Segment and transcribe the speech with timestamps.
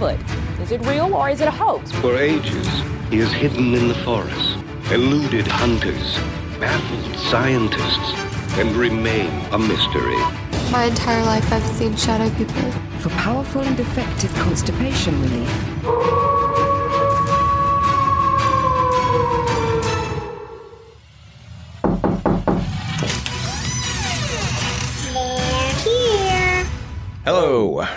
[0.00, 0.60] Bigfoot?
[0.60, 1.92] Is it real or is it a hoax?
[1.92, 2.66] For ages,
[3.10, 4.58] he has hidden in the forest,
[4.90, 6.16] eluded hunters,
[6.58, 8.14] baffled scientists,
[8.58, 10.16] and remain a mystery.
[10.70, 12.70] My entire life I've seen shadow people.
[13.00, 16.19] For powerful and effective constipation relief.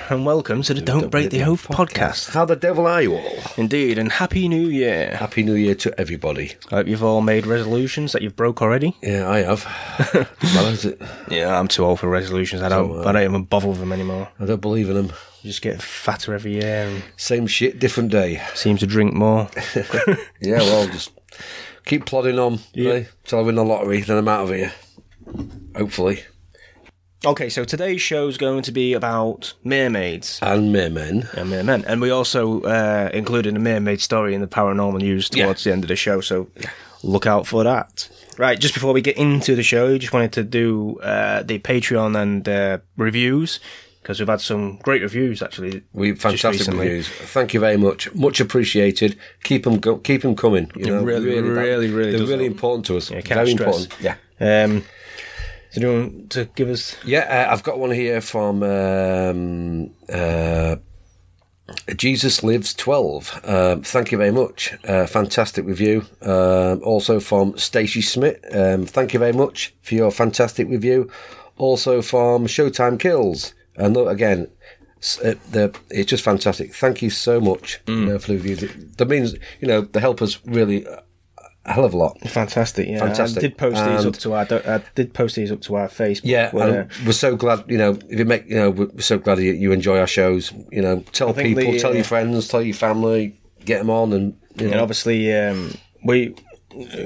[0.10, 2.32] And welcome to the Don't Break the Oath podcast.
[2.34, 3.38] How the devil are you all?
[3.58, 5.16] Indeed, and Happy New Year.
[5.16, 6.54] Happy New Year to everybody.
[6.72, 8.96] I hope you've all made resolutions that you've broke already.
[9.02, 9.66] Yeah, I have.
[10.56, 11.02] well, is it?
[11.30, 12.62] Yeah, I'm too old for resolutions.
[12.62, 14.30] I don't, So, uh, I don't even bother with them anymore.
[14.40, 15.12] I don't believe in them.
[15.42, 18.42] You just get fatter every year and Same shit, different day.
[18.56, 19.50] seem to drink more.
[20.42, 21.12] Yeah, well, just
[21.86, 22.60] keep plodding on.
[22.74, 23.04] Yeah.
[23.26, 24.74] Till I win the lottery, then I'm out of here.
[25.76, 26.24] Hopefully.
[27.26, 31.28] Okay, so today's show is going to be about mermaids And mermen.
[31.36, 35.46] and mermen, and we also uh, included a mermaid story in the paranormal news Yeah.
[35.46, 36.22] towards the end of the show.
[36.22, 36.48] So
[37.04, 38.10] look out for that.
[38.38, 42.20] Right, just before we get into the show, just wanted to do uh, the Patreon
[42.20, 43.60] and uh, reviews
[44.02, 45.82] because we've had some great reviews actually.
[45.94, 47.08] We fantastic reviews.
[47.08, 48.14] Thank you very much.
[48.14, 49.18] Much appreciated.
[49.44, 50.70] Keep them, go- keep them coming.
[50.76, 52.52] You know, really, really, really They're really help.
[52.56, 53.12] important to us.
[53.12, 53.86] Yeah, very stress.
[53.88, 53.94] important.
[54.02, 54.16] Yeah.
[54.66, 54.84] Um,
[55.74, 56.96] do you want to give us?
[57.04, 60.76] Yeah, uh, I've got one here from um, uh,
[61.96, 63.42] Jesus Lives 12.
[63.44, 64.74] Um, thank you very much.
[64.84, 66.06] Uh, fantastic review.
[66.22, 68.40] Um, also from Stacey Smith.
[68.54, 71.10] Um, thank you very much for your fantastic review.
[71.58, 73.54] Also from Showtime Kills.
[73.76, 74.48] And look, again,
[75.24, 76.76] uh, the, it's just fantastic.
[76.76, 78.70] Thank you so much you know, for the review.
[78.98, 80.86] That means, you know, the help us really
[81.66, 82.20] a hell of a lot.
[82.28, 83.00] Fantastic, yeah.
[83.00, 83.38] Fantastic.
[83.38, 84.48] I did post these And- up to our.
[84.76, 86.22] I did post these up to our Facebook.
[86.26, 87.64] Yeah, where- and we're so glad.
[87.70, 90.52] You know, if you make, you know, we're so glad you, you enjoy our shows.
[90.72, 94.12] You know, tell people, the, tell uh, your friends, tell your family, get them on,
[94.14, 96.36] and you and obviously um, we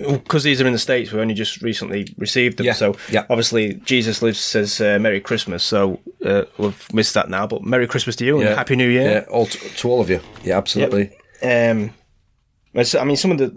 [0.09, 3.25] because these are in the states we only just recently received them Yeah, so yeah.
[3.29, 7.85] obviously jesus lives says uh, merry christmas so uh, we've missed that now but merry
[7.85, 10.22] christmas to you and happy new yeah, year all to, to all of you.
[10.44, 11.12] Yeah, absolutely.
[11.44, 11.91] um
[12.84, 13.53] so- i mean some of the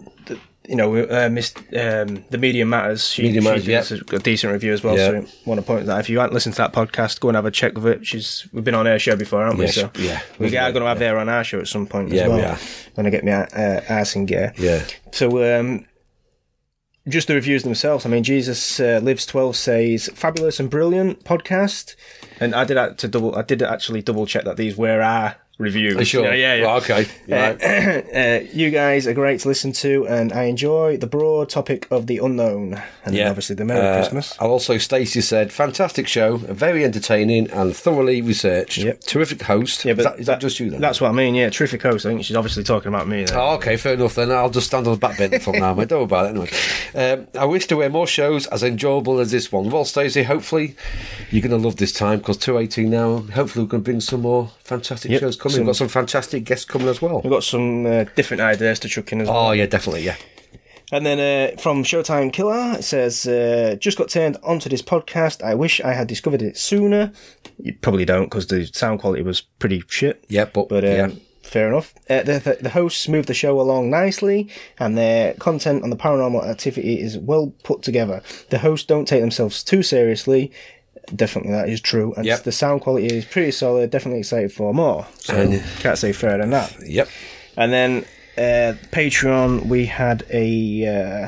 [0.67, 3.07] you know, uh, missed um, the Media Matters.
[3.09, 4.15] She, Media she Matters, yeah.
[4.15, 4.95] a, decent review as well.
[4.95, 5.07] Yeah.
[5.07, 7.35] So I want to point that if you haven't listened to that podcast, go and
[7.35, 8.05] have a check of it.
[8.05, 9.65] She's we've been on her show before, haven't we?
[9.65, 10.21] Yes, So yeah.
[10.37, 12.37] we are going to have her on our show at some point Yeah, as well.
[12.37, 12.57] we are.
[12.95, 14.53] When I get my uh, ass in gear.
[14.57, 15.85] Yeah, So, um,
[17.07, 18.05] just the reviews themselves.
[18.05, 21.95] I mean, Jesus uh, Lives Twelve says fabulous and brilliant podcast,
[22.39, 23.35] and I did that to double.
[23.35, 25.95] I did actually double check that these were our reviews.
[25.95, 26.25] Are you sure?
[26.25, 26.55] Yeah, yeah.
[26.55, 26.65] yeah.
[26.65, 27.05] Well, okay.
[27.27, 27.61] Right.
[28.11, 32.07] Uh, you guys are great to listen to, and I enjoy the broad topic of
[32.07, 33.29] the unknown, and Yeah.
[33.29, 34.35] obviously the Merry Uh, Christmas.
[34.39, 38.79] And also, Stacey said, "Fantastic show, very entertaining and thoroughly researched.
[38.79, 39.01] Yep.
[39.01, 39.85] Terrific host.
[39.85, 40.81] Yeah, but is that, is that just you then?
[40.81, 41.35] That's what I mean.
[41.35, 42.05] Yeah, terrific host.
[42.05, 43.23] I think she's obviously talking about me.
[43.25, 43.37] There.
[43.39, 44.31] Oh, okay, fair enough then.
[44.31, 45.79] I'll just stand on the back from now.
[45.79, 46.49] I don't worry about it anyway.
[46.95, 49.69] Um, I wish there were more shows as enjoyable as this one.
[49.69, 50.75] Well, Stacey, hopefully
[51.31, 53.19] you're going to love this time because 218 now.
[53.33, 55.50] Hopefully we're going to bring some more fantastic Yep, shows coming.
[55.51, 57.21] Some- We've got some fantastic guests coming as well.
[57.21, 59.47] We've got some uh, different ideas to chuck in as well.
[59.47, 60.15] Oh yeah, definitely, yeah.
[60.93, 61.19] And then
[61.55, 65.41] uh, from Showtime Killer, it says, uh, just got turned onto this podcast.
[65.41, 67.13] I wish I had discovered it sooner.
[67.59, 70.21] You probably don't because the sound quality was pretty shit.
[70.27, 71.09] Yeah, but, But um, yeah.
[71.43, 71.93] fair enough.
[72.09, 75.95] Uh, the, the, the hosts move the show along nicely, and their content on the
[75.95, 78.21] paranormal activity is well put together.
[78.49, 80.51] The hosts don't take themselves too seriously.
[81.15, 82.13] Definitely, that is true.
[82.15, 82.43] And Yep.
[82.43, 83.89] the sound quality is pretty solid.
[83.89, 85.05] Definitely excited for more.
[85.19, 86.73] So, And- can't say fairer than that.
[86.85, 87.07] Yep.
[87.57, 88.05] And then
[88.37, 91.27] uh, Patreon, we had a uh,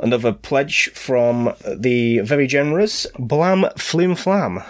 [0.00, 4.62] another pledge from the very generous Blam Flim Flam.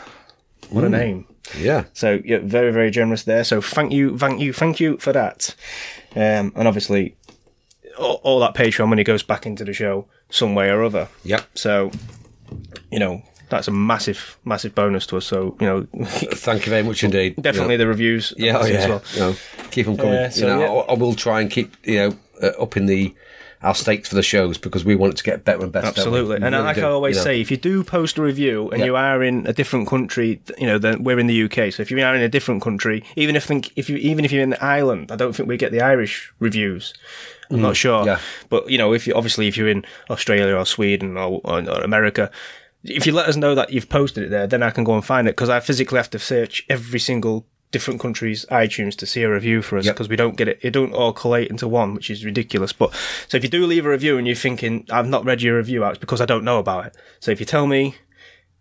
[0.69, 1.27] What a name!
[1.59, 1.85] Yeah.
[1.95, 3.45] So yeah, very very generous there.
[3.45, 5.55] So thank you, thank you, thank you for that.
[6.15, 7.17] Um, and obviously,
[7.99, 11.09] all, all that Patreon money goes back into the show some way or other.
[11.25, 11.47] Yep.
[11.55, 11.91] So
[12.93, 15.27] you know that's a massive massive bonus to us.
[15.27, 17.37] So you know Thank you very much indeed.
[17.41, 18.33] definitely know, the reviews.
[18.37, 18.89] yeah, oh, as yeah.
[18.89, 19.03] well.
[19.13, 19.37] You know,
[19.71, 20.15] keep them coming.
[20.15, 20.83] Uh, so, you know, yeah.
[20.83, 23.15] I, I will try and keep you know uh, up in the
[23.65, 25.87] our stakes for the shows because we want it to get better and better.
[25.87, 26.37] Absolutely.
[26.37, 27.25] And really like do, I always you know.
[27.25, 28.85] say, if you do post a review and Yeah.
[28.85, 31.73] you are in a different country, you know, then we're in the UK.
[31.73, 34.33] So if you are in a different country, even if think if you even if
[34.33, 36.93] you're in Ireland, I don't think we get the Irish reviews.
[37.51, 38.05] I'm not sure.
[38.05, 38.19] Mm, yeah.
[38.51, 41.81] But you know, if you obviously if you're in Australia or Sweden or, or, or
[41.83, 42.31] America.
[42.85, 45.05] If you let us know that you've posted it there, then I can go and
[45.05, 49.23] find it because I physically have to search every single different country's iTunes to see
[49.23, 49.95] a review for us Yep.
[49.97, 50.59] because we don't get it.
[50.63, 52.73] It don't all collate into one, which is ridiculous.
[52.73, 52.95] But
[53.27, 55.83] so if you do leave a review and you're thinking I've not read your review
[55.85, 56.97] out, it's because I don't know about it.
[57.21, 57.97] So if you tell me,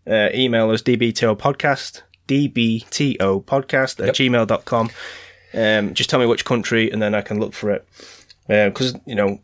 [0.09, 4.89] uh, email us dbto podcast dbto podcast at gmail.com
[5.53, 7.87] Um, just tell me which country, and then I can look for it.
[8.47, 9.39] Because you know,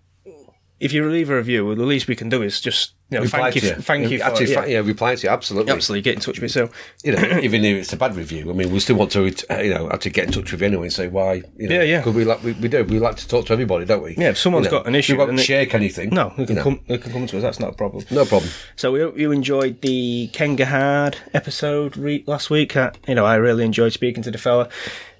[0.79, 3.39] if you leave a review, the least we can do is just you know, Reply
[3.51, 4.65] thank you, to thank you for Actually, it, yeah.
[4.65, 5.33] yeah, reply to you.
[5.33, 5.71] Absolutely.
[5.73, 6.47] Absolutely, get in touch with me.
[6.47, 6.69] So,
[7.03, 9.73] You know, even if it's a bad review, I mean, we still want to, you
[9.73, 11.41] know, actually get in touch with you anyway and say why.
[11.57, 11.97] You know, Yeah, yeah.
[12.01, 12.83] Because we like we, we do.
[12.83, 14.13] We like to talk to everybody, don't we?
[14.15, 16.11] Yeah, if someone's You know, got an issue, we won't it- shake anything.
[16.11, 16.63] no, they can you know.
[16.63, 16.79] come.
[16.87, 17.41] They can come to us.
[17.43, 18.05] That's not a problem.
[18.11, 18.51] No problem.
[18.75, 22.75] So we hope you enjoyed the Ken Gerhard episode re- last week.
[22.77, 24.69] Uh, you know, I really enjoyed speaking to the fella.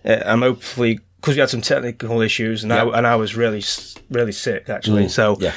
[0.06, 2.84] Uh, I'm hopefully because we had some technical issues, and Yeah.
[2.86, 3.64] I and I was really
[4.10, 5.10] really sick actually.
[5.10, 5.54] So Yeah,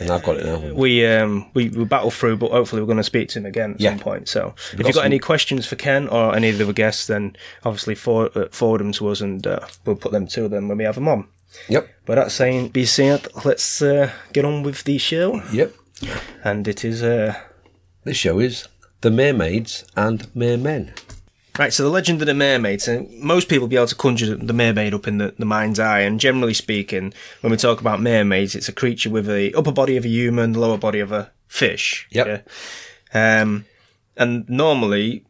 [0.00, 0.72] and I've got it now.
[0.74, 3.72] we um we, we battled through, but hopefully we're going to speak to him again
[3.74, 3.90] at Yeah.
[3.90, 4.28] some point.
[4.28, 6.72] So if got you've got some- any questions for Ken or any of the other
[6.72, 10.48] guests, then obviously forward, uh, forward them to us, and uh, we'll put them to
[10.48, 11.26] them when we have them on.
[11.68, 11.88] Yep.
[12.06, 15.74] But that saying, be said, let's uh, get on with the show, Yep.
[16.44, 17.34] and it is uh.
[18.04, 18.68] This show is
[19.00, 20.92] the mermaids and mermen.
[21.58, 22.80] Right, so the legend of the mermaid.
[22.80, 26.00] So most people be able to conjure the mermaid up in the, the mind's eye,
[26.00, 29.96] and generally speaking, when we talk about mermaids, it's a creature with the upper body
[29.96, 32.06] of a human, lower body of a fish.
[32.10, 32.46] Yep.
[33.14, 33.40] Yeah?
[33.42, 33.64] Um,
[34.16, 35.24] and normally,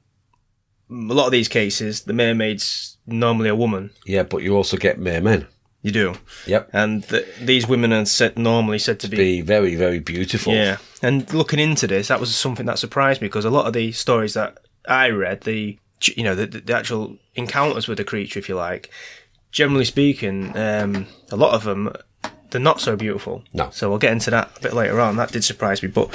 [0.90, 3.90] a lot of these cases, the mermaid's normally a woman.
[4.04, 5.46] Yeah, but you also get mermen.
[5.82, 6.14] You do,
[6.46, 6.68] Yep.
[6.74, 10.52] and th these women are said, normally said to be Be very, very beautiful.
[10.52, 13.72] Yeah, and looking into this, that was something that surprised me because a lot of
[13.72, 15.78] the stories that I read, the
[16.08, 18.90] you know the, the actual encounters with the creature, if you like,
[19.52, 21.92] generally speaking, um, a lot of them
[22.50, 23.44] they're not so beautiful.
[23.52, 23.70] No.
[23.70, 25.16] So we'll get into that a bit later on.
[25.16, 26.12] That did surprise me, but.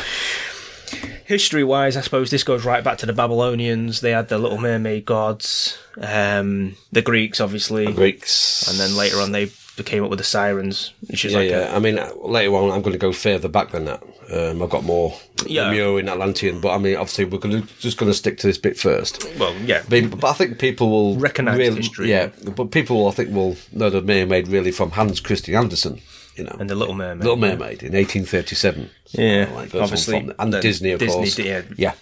[1.25, 4.01] History wise, I suppose this goes right back to the Babylonians.
[4.01, 8.67] They had the Little Mermaid gods, um, the Greeks, obviously, the Greeks.
[8.69, 11.73] and then later on they became up with the sirens, which is Yeah, like yeah.
[11.73, 14.03] a, I mean, later on, I'm going to go further back than that.
[14.31, 15.69] Um, I've got more Yeah.
[15.69, 18.77] Lemurian Atlantean, but I mean, obviously, we're to, just going to stick to this bit
[18.77, 19.23] first.
[19.37, 22.09] well, yeah, But, but I think people will Recognise really, history.
[22.09, 26.01] Yeah, but people, I think, will know the Mermaid really from Hans Christian Andersen.
[26.35, 27.19] You know, and the Little Mermaid.
[27.23, 28.89] Little Mermaid in 1837.
[29.11, 30.19] Yeah, Like, obviously.
[30.21, 31.39] from- and Disney, of Disney course.
[31.39, 31.61] yeah.
[31.77, 31.93] yeah,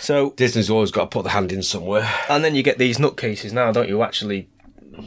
[0.00, 2.08] So, Disney's always got to put the hand in somewhere.
[2.28, 4.02] and then you get these nutcases now, don't you?
[4.02, 4.48] Actually,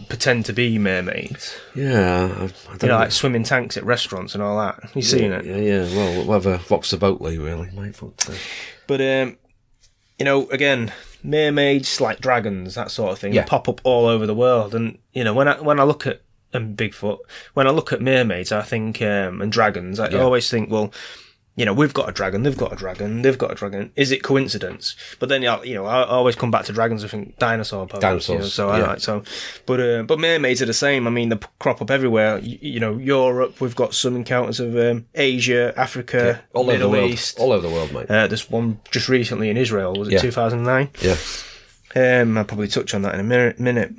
[0.07, 1.55] pretend to be mermaids.
[1.75, 4.95] Yeah, I, I don't You know, like swimming tanks at restaurants and all that.
[4.95, 5.45] You seen it?
[5.45, 5.81] Yeah, yeah.
[5.95, 7.95] Well, whatever rocks the boat, Lee, really, mate.
[7.99, 8.33] But, uh,
[8.87, 9.37] But um,
[10.17, 10.91] you know, again,
[11.23, 13.45] mermaids like dragons, that sort of thing, Yeah.
[13.45, 14.73] pop up all over the world.
[14.75, 16.21] And you know, when I when I look at
[16.53, 17.19] um, Bigfoot,
[17.53, 20.19] when I look at mermaids, I think um, and dragons, I Yeah.
[20.21, 20.91] always think, well.
[21.59, 23.91] You know, we've got a dragon, they've got a dragon, they've got a dragon.
[23.97, 24.95] Is it coincidence?
[25.19, 27.03] But then, you know, I always come back to dragons.
[27.03, 27.99] I think dinosaur poses.
[28.01, 28.87] Dinosaurs, You know, so I yeah.
[28.87, 29.23] like so,
[29.65, 31.05] but uh, but mermaids are the same.
[31.05, 32.37] I mean, they crop up everywhere.
[32.37, 33.59] You, you know, Europe.
[33.59, 37.37] We've got some encounters of um, Asia, Africa, all over Middle the world, East.
[37.39, 38.09] all over the world, mate.
[38.09, 39.93] Uh, there's one just recently in Israel.
[39.95, 40.19] Was it Yeah.
[40.21, 40.89] 2009?
[41.01, 43.59] yeah, Um, I'll probably touch on that in a minute.
[43.59, 43.91] minute.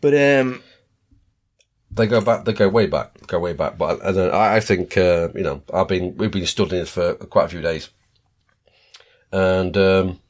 [0.00, 0.62] But um,
[1.96, 2.44] they go back.
[2.44, 3.26] They go way back.
[3.26, 3.76] Go way back.
[3.78, 6.82] But I, I, don't- I I think uh, you know, I've been we've been studying
[6.82, 7.88] this for quite a few days,
[9.32, 10.20] and um,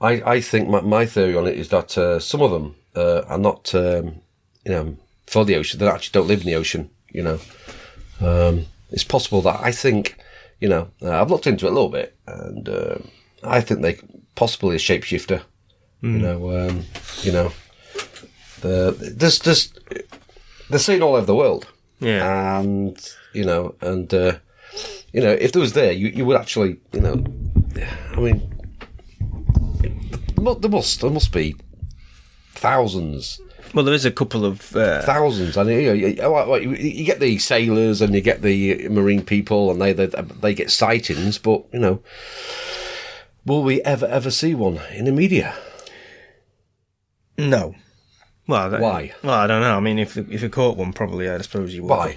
[0.00, 3.22] I I think my, my theory on it is that uh, some of them uh,
[3.28, 4.20] are not um,
[4.64, 4.96] you know
[5.26, 5.78] for the ocean.
[5.80, 6.90] They actually don't live in the ocean.
[7.10, 7.38] You know,
[8.20, 10.16] um, it's possible that I think
[10.60, 12.98] you know uh, I've looked into it a little bit, and uh,
[13.42, 13.98] I think they
[14.34, 15.42] possibly a shapeshifter.
[16.02, 16.84] You know, um,
[17.22, 17.52] you know,
[18.60, 19.78] the there's just
[20.70, 21.66] they're seen all over the world
[22.00, 22.98] yeah, and
[23.32, 24.36] you know, and uh,
[25.12, 27.24] you know, if there was there, you, you would actually, you know,
[28.12, 28.52] I mean,
[30.60, 31.56] there must there must be
[32.54, 33.40] thousands,
[33.74, 37.20] well, there is a couple of uh, thousands, and you, know, you, you- you get
[37.20, 41.64] the sailors and you get the marine people, and they they, they get sightings, but
[41.72, 42.02] you know,
[43.46, 45.54] will we ever ever see one in the media?
[47.38, 47.74] no.
[48.48, 49.12] Well, Why?
[49.24, 49.76] Well, I don't know.
[49.76, 51.88] I mean, if if you caught one, probably I suppose you would.
[51.90, 52.16] Why?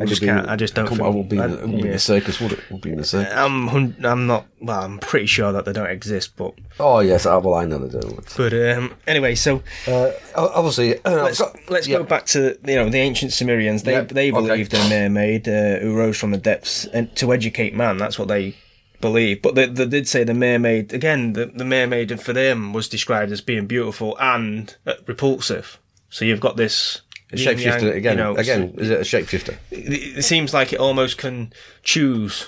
[0.00, 0.48] I just can't.
[0.48, 0.88] I just don't.
[0.88, 1.92] Think- it won't be, in I- won't be in yeah.
[1.92, 2.60] the circus, would it?
[2.70, 3.34] Won't be in the circus.
[3.34, 3.68] I'm.
[4.04, 4.46] I'm not.
[4.62, 6.34] Well, I'm pretty sure that they don't exist.
[6.36, 8.22] But Oh yes, ah, well I know they do.
[8.38, 8.94] but um.
[9.06, 11.98] Anyway, so Uh, obviously, uh, let's got- let's yeah.
[11.98, 13.82] go back to you know the ancient Sumerians.
[13.82, 14.40] They Yeah, they okay.
[14.46, 17.98] believed in a mermaid uh, who rose from the depths and to educate man.
[17.98, 18.54] That's what they
[19.00, 19.42] believe.
[19.42, 21.32] But they, they did say the mermaid again.
[21.34, 25.78] The, the mermaid for them was described as being beautiful and uh, repulsive.
[26.10, 28.18] So you've got this A yin yang, shapeshifter again.
[28.18, 29.56] You know, again, is it a shapeshifter?
[29.70, 32.46] it, it seems like it almost can choose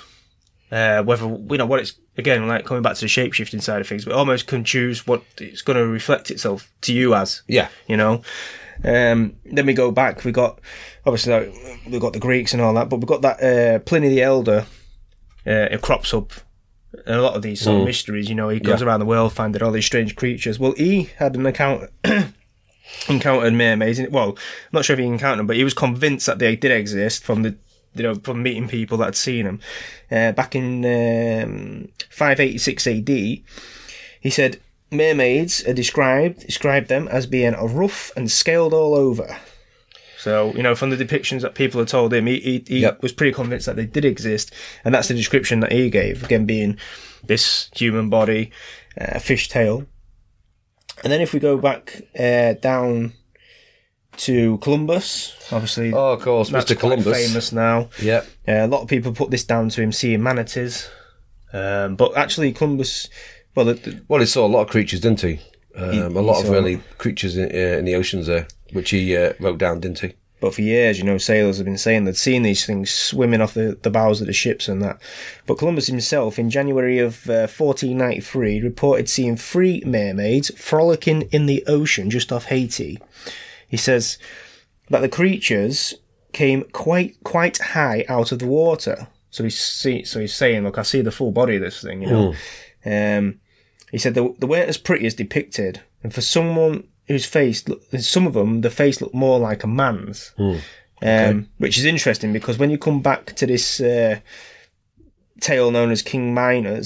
[0.70, 3.88] uh, whether you know what it's again like coming back to the shapeshifting side of
[3.88, 7.42] things, but almost can choose what it's going to reflect itself to you as.
[7.46, 7.68] Yeah.
[7.86, 8.22] you know.
[8.84, 10.24] Um, then we go back.
[10.24, 10.60] We got
[11.04, 14.08] obviously like, we've got the Greeks and all that, but we've got that uh, Pliny
[14.08, 14.66] the Elder.
[15.48, 16.32] Uh, it crops up
[17.06, 18.28] in a lot of these sort of mysteries.
[18.28, 18.86] You know, he goes Yeah.
[18.86, 20.58] around the world finding all these strange creatures.
[20.58, 21.90] Well, he had an account
[23.08, 24.00] encountered mermaids.
[24.10, 24.36] Well, I'm
[24.72, 27.42] not sure if he encountered them, but he was convinced that they did exist from
[27.42, 27.56] the
[27.94, 29.60] you know from meeting people that had seen them.
[30.10, 37.54] Uh, back in um, 586 AD, he said mermaids are described described them as being
[37.54, 39.36] rough and scaled all over.
[40.18, 43.02] So you know, from the depictions that people had told him, he, he, he Yep.
[43.02, 44.52] was pretty convinced that they did exist,
[44.84, 46.24] and that's the description that he gave.
[46.24, 46.76] Again, being
[47.24, 48.50] this human body,
[49.00, 49.86] uh, a fish tail,
[51.04, 53.12] and then if we go back uh, down
[54.16, 56.76] to Columbus, obviously, Oh, of course, Mr.
[56.78, 57.16] Columbus.
[57.28, 57.88] famous now.
[58.02, 58.26] Yep.
[58.48, 60.88] Uh, a lot of people put this down to him seeing manatees,
[61.52, 63.08] um, but actually Columbus,
[63.54, 65.38] well, the, the, Well, he saw a lot of creatures, didn't he?
[65.76, 69.16] Um, He- a lot of really creatures in, uh, in the oceans there, which he
[69.16, 70.14] uh, wrote down, didn't he?
[70.40, 73.54] but for years, you know, sailors have been saying they'd seen these things swimming off
[73.54, 75.00] the, the bows of the ships and that.
[75.46, 81.64] But Columbus himself, in January of uh, 1493, reported seeing three mermaids frolicking in the
[81.66, 82.98] ocean just off Haiti.
[83.66, 84.18] He says
[84.90, 85.94] that the creatures
[86.32, 89.08] came quite quite high out of the water.
[89.30, 92.02] So he's see, so he's saying, look, I see the full body of this thing,
[92.02, 92.34] you know.
[92.86, 93.40] Um,
[93.90, 97.82] he said they, they weren't as pretty as depicted, and for someone whose face, look-
[97.98, 102.58] some of them, the face looked more like a man's, um, which is interesting because
[102.58, 104.20] when you come back to this uh,
[105.40, 106.80] tale known as King's Mirror,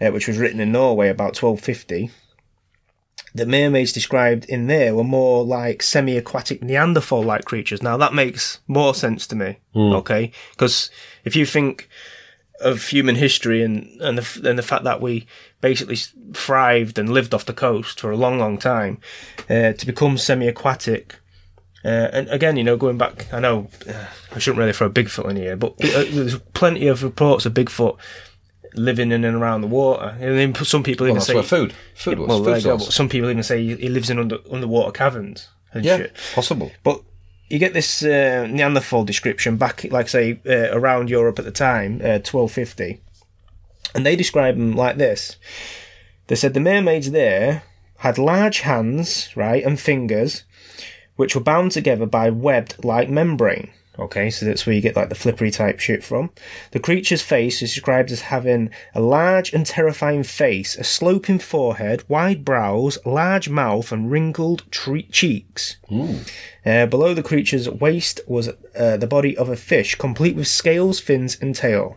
[0.00, 2.10] uh, which was written in Norway about 1250,
[3.34, 7.82] the mermaids described in there were more like semi-aquatic Neanderthal-like creatures.
[7.82, 10.32] Now that makes more sense to me, okay?
[10.52, 10.90] Because
[11.24, 11.88] if you think
[12.60, 15.26] of human history and and the and the fact that we
[15.60, 15.96] basically
[16.32, 18.98] thrived and lived off the coast for a long, long time,
[19.50, 21.16] uh, to become semi-aquatic.
[21.84, 24.90] Uh, and again, you know, going back, I know uh, I shouldn't really throw a
[24.90, 27.96] Bigfoot in here, but uh, there's plenty of reports of Bigfoot
[28.74, 30.16] living in and around the water.
[30.20, 32.28] And then some people Well, even that's say where food, food was.
[32.28, 32.78] well, food go.
[32.78, 36.16] Some people even say he he lives in under underwater caverns and Yeah, shit.
[36.34, 36.72] possible.
[36.82, 37.00] But
[37.48, 42.00] you get this uh, Neanderthal description back, like say, uh, around Europe at the time,
[42.02, 43.00] uh, 1250,
[43.96, 45.36] and they describe them like this.
[46.28, 47.62] They said the mermaids there
[47.98, 50.44] had large hands, right, and fingers,
[51.16, 53.70] which were bound together by webbed like membrane.
[53.98, 56.28] Okay, so that's where you get like the flippery type shit from.
[56.72, 62.04] The creature's face is described as having a large and terrifying face, a sloping forehead,
[62.06, 65.78] wide brows, large mouth, and wrinkled tre- cheeks.
[66.66, 71.00] Uh, below the creature's waist was uh, the body of a fish, complete with scales,
[71.00, 71.96] fins, and tail.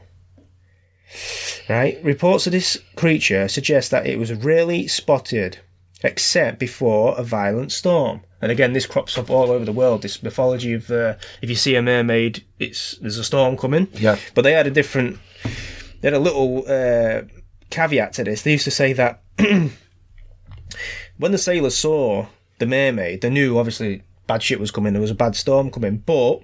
[1.68, 2.04] Right?
[2.04, 5.60] Reports of this creature suggest that it was rarely spotted,
[6.04, 8.22] except before a violent storm.
[8.42, 10.01] And again, this crops up all over the world.
[10.01, 13.88] This mythology of uh, if you see a mermaid, it's there's a storm coming.
[13.94, 14.18] Yeah.
[14.34, 15.18] But they had a different,
[16.01, 17.24] they had a little uh,
[17.70, 18.44] caveat to this.
[18.44, 19.22] They used to say that
[21.18, 22.28] when the sailors saw
[22.60, 24.94] the mermaid, they knew obviously bad shit was coming.
[24.94, 26.42] There was a bad storm coming, but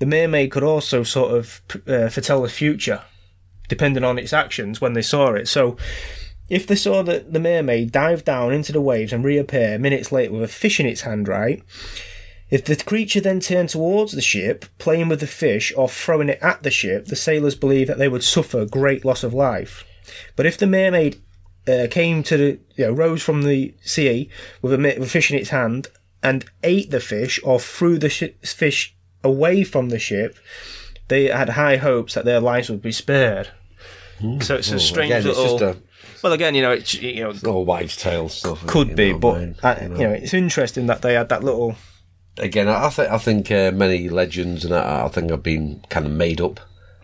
[0.00, 3.02] the mermaid could also sort of uh, foretell the future,
[3.70, 5.48] depending on its actions when they saw it.
[5.48, 5.78] So,
[6.50, 10.32] if they saw the, the mermaid dive down into the waves and reappear minutes later
[10.32, 11.62] with a fish in its hand, right?
[12.50, 16.40] If the creature then turned towards the ship, playing with the fish or throwing it
[16.42, 19.84] at the ship, the sailors believed that they would suffer great loss of life.
[20.34, 21.20] But if the mermaid
[21.68, 24.28] uh, came to the, you know, rose from the sea
[24.60, 25.86] with a, with a fish in its hand
[26.20, 30.36] and ate the fish or threw the shi fish away from the ship,
[31.06, 33.50] they had high hopes that their lives would be spared.
[34.40, 35.62] So it's a strange Again, it's little.
[35.68, 35.76] a
[36.22, 38.66] well, again, you know, it's you know all wives' tale stuff.
[38.66, 39.96] could be, but man, uh, you know.
[39.96, 41.76] you know, it's interesting that they had that little.
[42.36, 45.84] again, I, I think I think uh, many legends and I, I think have been
[45.88, 46.60] kind of made up.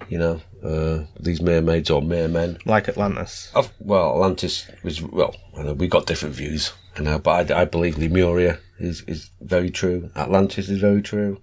[0.08, 2.58] You know, uh, these mermaids or mermen.
[2.64, 3.50] like Atlantis.
[3.54, 5.34] Of, well, Atlantis was well.
[5.56, 9.30] I know we got different views, you know, but I, I believe Lemuria is is
[9.40, 10.10] very true.
[10.16, 11.40] Atlantis is very true,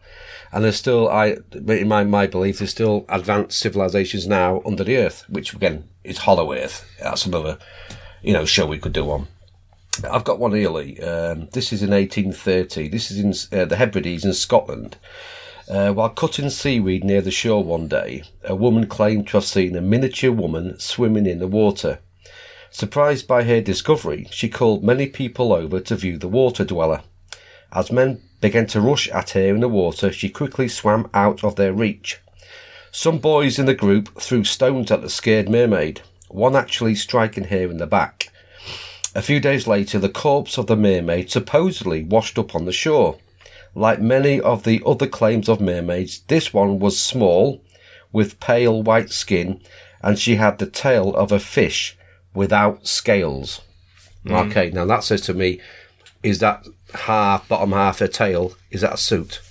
[0.51, 4.98] and there's still I, in my my belief, there's still advanced civilizations now under the
[4.98, 6.86] earth, which again is Hollow Earth.
[7.00, 7.57] That's another,
[8.22, 9.27] you know, show we could do on.
[10.10, 11.00] I've got one here, Lee.
[11.00, 12.89] Um, this is in 1830.
[12.89, 14.98] This is in uh, the Hebrides in Scotland.
[15.69, 19.75] Uh, while cutting seaweed near the shore one day, a woman claimed to have seen
[19.75, 22.00] a miniature woman swimming in the water.
[22.73, 27.03] Surprised by her discovery, she called many people over to view the water dweller.
[27.71, 31.55] As men began to rush at her in the water, she quickly swam out of
[31.55, 32.19] their reach.
[32.91, 37.69] Some boys in the group threw stones at the scared mermaid, one actually striking her
[37.69, 38.31] in the back.
[39.13, 43.19] A few days later, the corpse of the mermaid supposedly washed up on the shore.
[43.75, 47.61] Like many of the other claims of mermaids, this one was small,
[48.11, 49.61] with pale white skin,
[50.01, 51.95] and she had the tail of a fish
[52.33, 53.61] without scales.
[54.29, 55.59] Okay, now that says to me,
[56.23, 59.41] is that half, bottom half, her tail, is that a suit?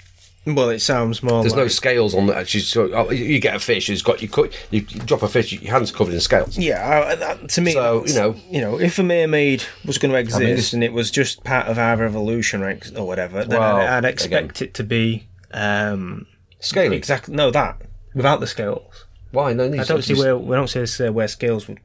[0.45, 1.43] Well, it sounds more.
[1.43, 2.49] There's no scales on that.
[2.49, 3.89] She's so, oh, you get a fish.
[3.89, 4.53] It's got you cut.
[4.73, 5.53] You drop a fish.
[5.53, 6.59] Your hands covered in scales.
[6.59, 10.11] Yeah, I- that, to me, So, you know- you know, if a mermaid was going
[10.11, 13.45] to exist mean, and it was just part of our evolution or, ex- or whatever,
[13.45, 16.27] then Well, I'd, I'd expect it to be um,
[16.59, 16.97] Scaly.
[16.97, 17.81] exactly no that
[18.15, 19.05] without the scales.
[19.31, 19.53] Why?
[19.53, 21.79] No, I don't see where we don't see uh, where scales would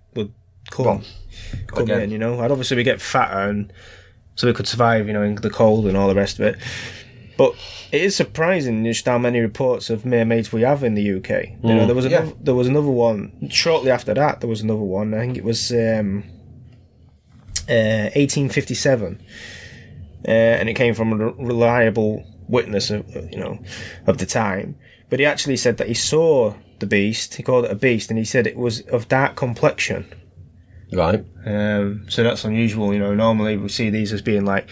[0.72, 1.04] come
[1.68, 2.02] come again.
[2.02, 2.12] in.
[2.12, 3.72] You know, I'd obviously we get fatter and
[4.36, 5.08] so we could survive.
[5.08, 6.58] You know, in the cold and all the rest of it.
[7.38, 7.54] But
[7.92, 11.30] it is surprising just how many reports of mermaids we have in the UK.
[11.64, 12.18] You know, there was Mm, yeah.
[12.22, 14.42] another, there was another one shortly after that.
[14.42, 15.14] There was another one.
[15.14, 16.24] I think it was um,
[17.70, 19.22] uh, 1857,
[20.28, 23.60] uh, and it came from a reliable witness of you know
[24.08, 24.76] of the time.
[25.10, 27.36] But he actually said that he saw the beast.
[27.36, 30.06] He called it a beast, and he said it was of dark complexion.
[30.92, 31.24] Right.
[31.46, 32.94] Um, so that's unusual.
[32.94, 34.68] You know, normally we see these as being like,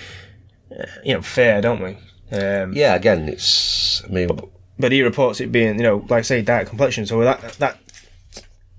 [1.04, 1.98] you know, fair, don't we?
[2.36, 2.96] Um, Yeah.
[2.96, 4.04] Again, it's.
[4.06, 4.30] I mean,
[4.78, 7.06] but he reports it being, you know, like I say, dark complexion.
[7.06, 7.80] So that that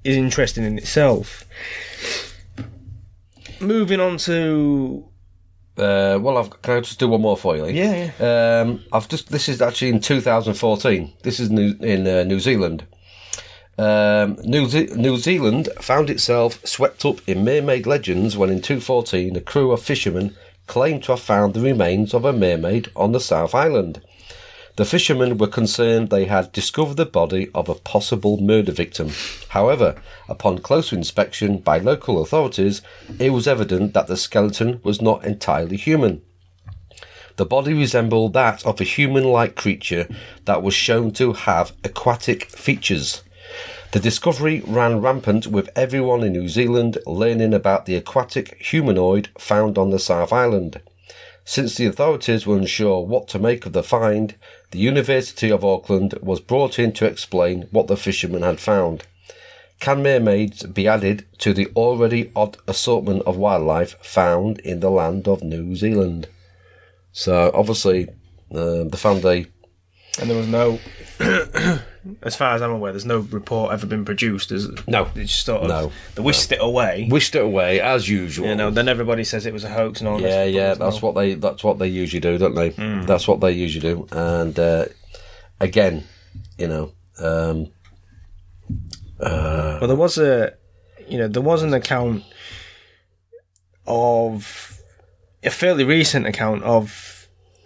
[0.04, 1.44] is interesting in itself.
[3.60, 5.08] Moving on to
[5.78, 7.64] uh, well, I've, can I just do one more for you?
[7.64, 7.72] Lee?
[7.72, 9.30] yeah, Um, I've just.
[9.30, 11.12] This is actually in 2014.
[11.22, 12.86] This is new, in uh, New Zealand.
[13.78, 19.36] Um, New, Ze- New Zealand found itself swept up in mermaid legends when in 2014
[19.36, 20.34] a crew of fishermen
[20.66, 24.00] claimed to have found the remains of a mermaid on the South Island.
[24.76, 29.10] The fishermen were concerned they had discovered the body of a possible murder victim.
[29.48, 29.96] However,
[30.28, 32.82] upon closer inspection by local authorities,
[33.18, 36.22] it was evident that the skeleton was not entirely human.
[37.36, 40.08] The body resembled that of a human like creature
[40.46, 43.22] that was shown to have aquatic features.
[43.92, 49.78] The discovery ran rampant with everyone in New Zealand learning about the aquatic humanoid found
[49.78, 50.80] on the South Island.
[51.44, 54.34] Since the authorities were unsure what to make of the find,
[54.72, 59.04] the University of Auckland was brought in to explain what the fishermen had found.
[59.78, 65.28] Can mermaids be added to the already odd assortment of wildlife found in the land
[65.28, 66.28] of New Zealand?
[67.12, 68.08] So obviously,
[68.52, 69.46] uh, they found a
[70.18, 70.78] and there was no,
[72.22, 74.48] as far as I'm aware, there's no report ever been produced.
[74.50, 75.08] There's, No.
[75.14, 75.92] it's just sort of No.
[76.14, 77.08] they whisked it away.
[77.10, 78.48] wished it away as usual.
[78.48, 80.20] You know, then everybody says it was a hoax and all.
[80.20, 82.54] yeah, this, yeah, but there's that's no- what they that's what they usually do, don't
[82.54, 82.70] they?
[82.70, 83.02] Hmm.
[83.02, 84.06] That's what they usually do.
[84.12, 84.86] And uh,
[85.60, 86.04] again,
[86.58, 87.68] you know, um,
[89.18, 90.54] Well, there was a,
[91.08, 92.22] you know, there was an account
[93.86, 94.80] of
[95.42, 97.15] a fairly recent account of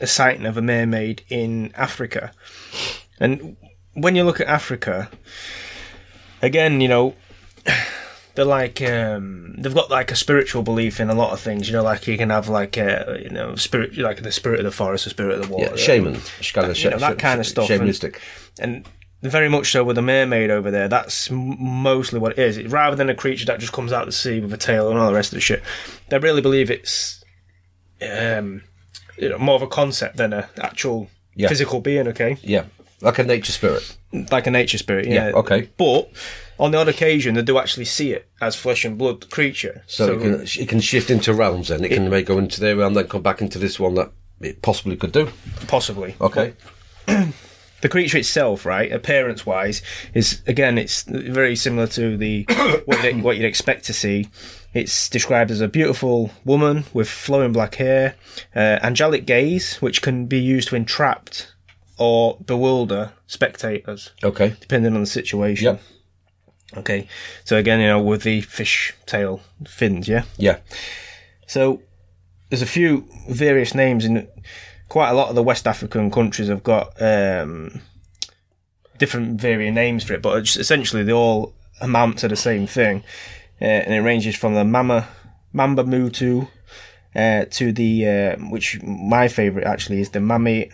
[0.01, 2.33] a sighting of a mermaid in Africa,
[3.19, 3.57] and
[3.95, 5.11] when you look at Africa,
[6.43, 7.15] again, you know.
[8.37, 11.69] They're like um, they've got like a spiritual belief in a lot of things.
[11.69, 14.65] You know, like you can have like a you know spirit, like the spirit of
[14.65, 15.73] the forest, the spirit of the water.
[15.73, 16.15] yeah, shaman,
[16.55, 18.19] kind you know, that kind of stuff, shamanistic.
[18.61, 18.87] and
[19.23, 20.89] very much so with the mermaid over there.
[20.89, 22.57] That's mostly what it is.
[22.57, 24.89] It, rather than a creature that just comes out of the sea with a tail
[24.89, 25.63] and all the rest of the shit,
[26.09, 27.23] they really believe it's
[28.01, 28.63] um,
[29.19, 31.49] you know, more of a concept than a actual Yeah.
[31.49, 32.09] physical being.
[32.09, 32.65] Okay, Yeah,
[33.01, 33.97] like a nature spirit.
[34.31, 35.07] like a nature spirit.
[35.07, 35.29] Yeah.
[35.29, 35.69] Yeah, okay.
[35.77, 36.11] But
[36.59, 39.83] on the odd occasion, they do actually see it as flesh and blood creature.
[39.87, 41.69] So, it can it can shift into realms.
[41.69, 44.11] Then it can may go into their realm, then come back into this one that
[44.41, 45.29] it possibly could do.
[45.67, 46.53] possibly Okay.
[47.81, 49.83] The creature itself, right, appearance wise,
[50.15, 52.45] is again, it's very similar to the
[52.87, 54.29] what you'd, what you'd expect to see.
[54.73, 58.15] It's described as a beautiful woman with flowing black hair,
[58.55, 61.31] uh, angelic gaze, which can be used to entrap
[61.99, 64.55] or bewilder spectators, Okay.
[64.61, 65.65] depending on the situation.
[65.65, 65.83] Yep.
[66.79, 67.09] Okay,
[67.45, 70.23] so again, you know, with the fish tail fins, yeah.
[70.39, 70.59] Yeah.
[71.49, 71.83] So
[72.49, 74.29] there's a few various names in
[74.91, 77.81] quite a lot of the West African countries have got um,
[78.99, 83.03] different varying names for it, but essentially they all amount to the same thing,
[83.63, 85.09] uh, and it ranges from the Mama
[85.53, 86.49] Mamba Mutu
[87.17, 90.71] uh, to the uh, which my favourite actually is the Mami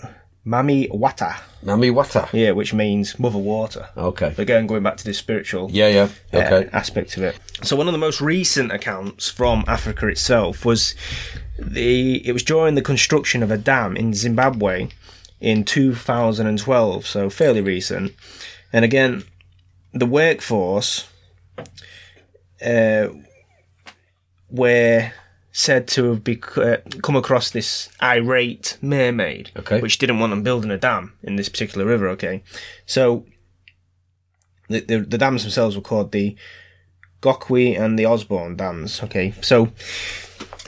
[0.46, 2.28] Mami Wata, Mami Wata.
[2.32, 3.88] yeah, which means Mother Water.
[3.96, 4.32] Okay.
[4.38, 6.09] Again, going back to this spiritual Yeah, yeah.
[6.32, 6.68] uh, Okay.
[6.72, 7.37] aspect of it.
[7.62, 10.94] So one of the most recent accounts from Africa itself was
[11.59, 14.88] the it was during the construction of a dam in Zimbabwe
[15.40, 18.14] in 2012, so fairly recent.
[18.72, 19.24] And again,
[19.92, 21.09] the workforce
[22.64, 23.09] uh,
[24.50, 25.11] were
[25.59, 29.81] said to have bec- uh, come across this irate mermaid, Okay.
[29.81, 32.09] which didn't want them building a dam in this particular river.
[32.11, 32.42] Okay,
[32.85, 33.25] so
[34.69, 36.37] the, the, the dams themselves were called the
[37.23, 39.03] Gokwe and the Osborne dams.
[39.03, 39.73] Okay, so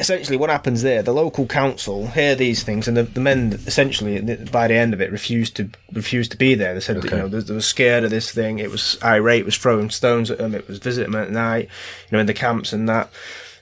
[0.01, 4.37] essentially what happens there the local council hear these things and the, the men essentially
[4.53, 7.17] by the end of it refused to refused to be there they said that, Okay.
[7.17, 9.91] you know they, they were scared of this thing it was irate it was throwing
[9.91, 12.89] stones at them it was visiting them at night you know in the camps and
[12.89, 13.11] that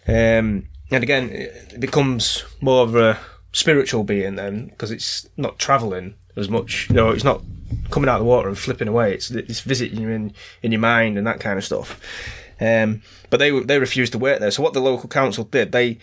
[0.06, 3.18] um, and again it becomes more of a
[3.52, 7.40] spiritual being then because it's not traveling as much you know it's not
[7.90, 10.80] coming out of the water and flipping away it's it's visiting you in in your
[10.80, 12.00] mind and that kind of stuff
[12.60, 14.50] um, but they they refused to work there.
[14.50, 15.98] So what the local council did, they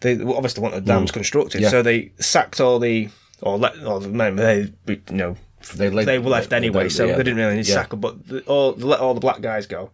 [0.00, 1.70] they obviously wanted dams constructed, Yeah.
[1.70, 3.08] so they sacked all the
[3.40, 5.36] or let or the men they you know
[5.74, 7.12] They they, left they- anyway, they- so yeah.
[7.16, 7.74] they didn't really need to Yeah.
[7.76, 8.00] sack them.
[8.00, 9.92] But the, all they let all the black guys go.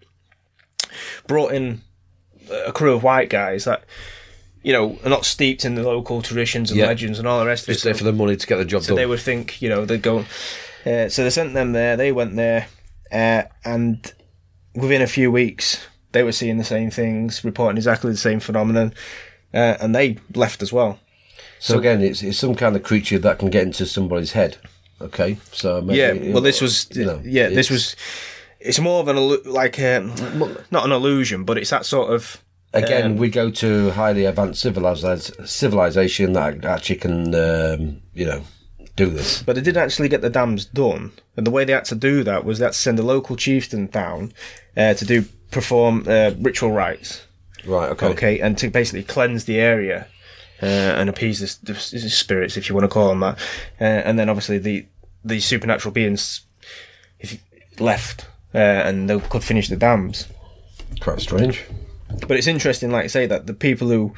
[1.29, 1.83] Brought in
[2.67, 3.85] a crew of white guys that
[4.63, 6.87] you know are not steeped in the local traditions and Yeah.
[6.87, 7.73] legends and all the rest of it.
[7.75, 8.97] Just there for the money to get the job So done.
[8.97, 10.25] So they would think, you know, they'd go.
[10.87, 11.97] Uh, so they sent them there.
[11.97, 12.69] They went there,
[13.13, 14.13] uh, and
[14.75, 15.79] within a few weeks,
[16.13, 18.95] they were seeing the same things, reporting exactly the same phenomenon,
[19.53, 20.99] uh, and they left as well.
[21.59, 24.57] so again, it's, it's some kind of creature that can get into somebody's head.
[25.03, 26.33] Okay, so maybe, yeah.
[26.33, 26.87] Well, this was.
[26.95, 27.97] you know, yeah, this was.
[28.59, 29.17] It's more of an
[29.51, 30.15] like um,
[30.71, 32.43] not an illusion, but it's that sort of.
[32.73, 38.43] Again, um, we go to highly advanced civilized civilization that actually can, um, you know,
[38.97, 39.43] do this.
[39.43, 42.23] But they did actually get the dams done, and the way they had to do
[42.25, 44.33] that was they had to send a local chieftain down
[44.77, 47.27] uh, to do perform uh, ritual rites.
[47.67, 47.91] Right.
[47.91, 48.07] Okay.
[48.07, 50.07] okay, and to basically cleanse the area
[50.63, 53.39] uh, and appease the, the spirits, if you want to call them that,
[53.81, 54.87] uh, and then obviously the
[55.25, 56.43] the supernatural beings
[57.19, 57.39] if
[57.79, 60.27] left uh, and they could finish the dams.
[61.01, 61.65] Quite strange.
[62.27, 64.13] But it's interesting, like I say, that the people who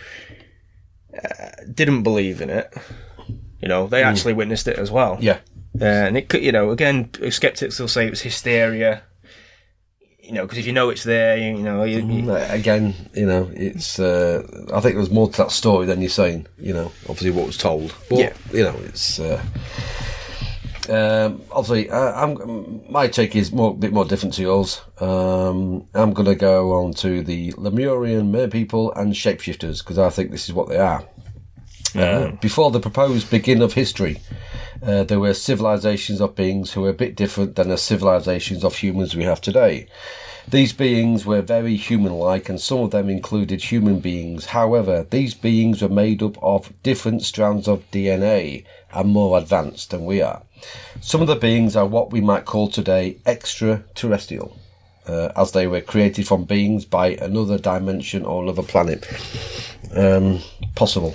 [1.17, 2.73] uh, didn't believe in it,
[3.61, 5.19] you know, they actually witnessed it as well.
[5.21, 5.39] Yeah.
[5.81, 9.03] Uh, and it could, you know, again, skeptics will say it was hysteria.
[10.23, 12.95] You know, because if you know it's there, you, you know, you, you- Uh, Again,
[13.13, 13.99] you know, it's.
[13.99, 16.47] Uh, I think there was more to that story than you're saying.
[16.59, 17.93] You know, obviously what was told.
[18.09, 18.33] But, Yeah.
[18.53, 19.19] You know, it's.
[19.19, 19.43] Uh,
[20.89, 24.81] um, obviously, uh, I'm, my take is more, a bit more different to yours.
[24.99, 30.11] Um, I'm going to go on to the Lemurian mer people and shapeshifters because I
[30.11, 31.05] think this is what they are.
[31.95, 34.19] Uh, before the proposed begin of history,
[34.83, 38.77] uh, there were civilizations of beings who were a bit different than the civilizations of
[38.77, 39.87] humans we have today.
[40.49, 44.47] These beings were very human like, and some of them included human beings.
[44.47, 50.05] However, these beings were made up of different strands of DNA and more advanced than
[50.05, 50.43] we are.
[51.01, 54.57] Some of the beings are what we might call today extraterrestrial,
[55.07, 59.07] uh, as they were created from beings by another dimension or another planet.
[59.95, 60.41] Um,
[60.75, 61.15] possible.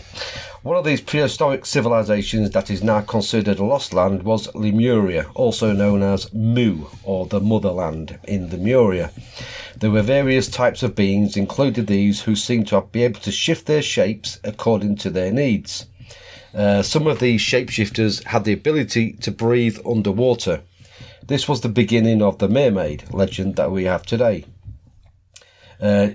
[0.64, 5.72] One of these prehistoric civilizations that is now considered a lost land was Lemuria, also
[5.72, 9.12] known as Mu, or the motherland in Lemuria.
[9.78, 13.66] There were various types of beings, including these, who seemed to be able to shift
[13.66, 15.86] their shapes according to their needs.
[16.54, 20.62] Uh, some of these shapeshifters had the ability to breathe underwater.
[21.26, 24.46] This was the beginning of the mermaid legend that we have today.
[25.80, 26.10] Uh,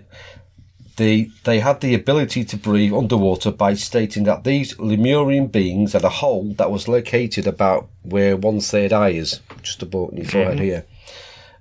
[0.97, 6.05] they, they had the ability to breathe underwater by stating that these Lemurian beings had
[6.05, 10.61] a hole that was located about where one third eye is, just above your forehead
[10.61, 10.85] here.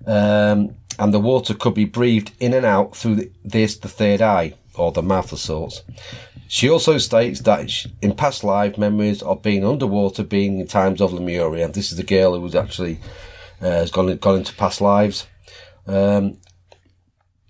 [0.06, 4.22] Um, and the water could be breathed in and out through the, this, the third
[4.22, 5.84] eye, or the mouth of sorts.
[6.52, 11.14] She also states that in past life memories of being underwater, being in times of
[11.14, 13.00] Lemuria, and this is the girl who was actually
[13.62, 15.28] uh, has gone gone into past lives.
[15.88, 16.40] Um,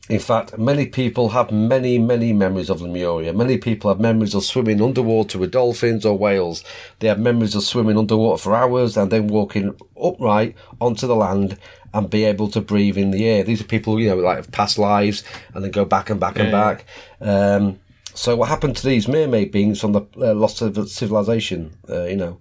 [0.08, 3.34] in fact, many people have many, many memories of Lemuria.
[3.34, 6.64] Many people have memories of swimming underwater with dolphins or whales.
[7.00, 11.58] They have memories of swimming underwater for hours and then walking upright onto the land
[11.92, 13.44] and be able to breathe in the air.
[13.44, 15.24] These are people, you know, like have past lives
[15.56, 16.86] and then go back and back and back.
[17.20, 17.80] Um,
[18.13, 21.76] so what happened to these mermaid beings from the uh, lost civ- civilization?
[21.89, 22.39] Uh, you know,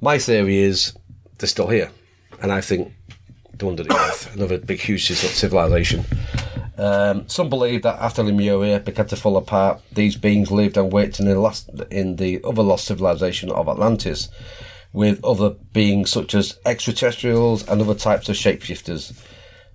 [0.00, 0.92] my theory is
[1.38, 1.90] they're still here,
[2.40, 2.92] and I think
[3.60, 4.34] the earth.
[4.34, 6.04] Another big, huge civilization.
[6.78, 11.20] Um, some believe that after Lemuria began to fall apart, these beings lived and worked
[11.20, 14.30] in the last in the other lost civilization of Atlantis,
[14.92, 19.12] with other beings such as extraterrestrials and other types of shapeshifters.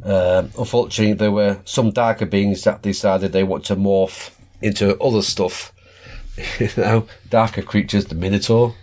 [0.03, 4.31] Um, unfortunately, there were some darker beings that decided they want to morph
[4.65, 5.71] into other stuff.
[6.59, 8.75] you know, darker creatures, the Minotaur,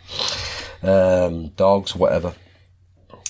[0.82, 2.34] um, dogs, whatever.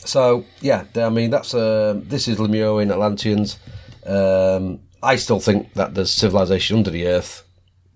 [0.05, 3.59] So yeah, I mean that's um this is Lemurian Atlanteans.
[4.07, 7.45] Um, I still think that there's civilization under the earth,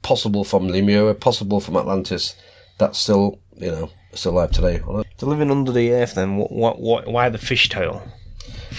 [0.02, 2.34] possible from Lemuria, possible from Atlantis.
[2.78, 4.80] That's still you know still alive today.
[5.18, 6.52] So living under the earth, then what?
[6.52, 6.80] What?
[6.80, 8.02] what why the fishtail?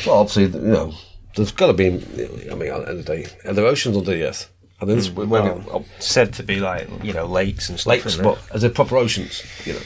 [0.06, 0.94] Well, obviously you know
[1.36, 1.88] there's got to be.
[1.88, 4.50] I mean, at the end of the day, are there oceans under the earth?
[4.80, 8.06] I mean, this, well, said to be like you know lakes and stuff.
[8.06, 9.80] lakes, but as a proper oceans, you know.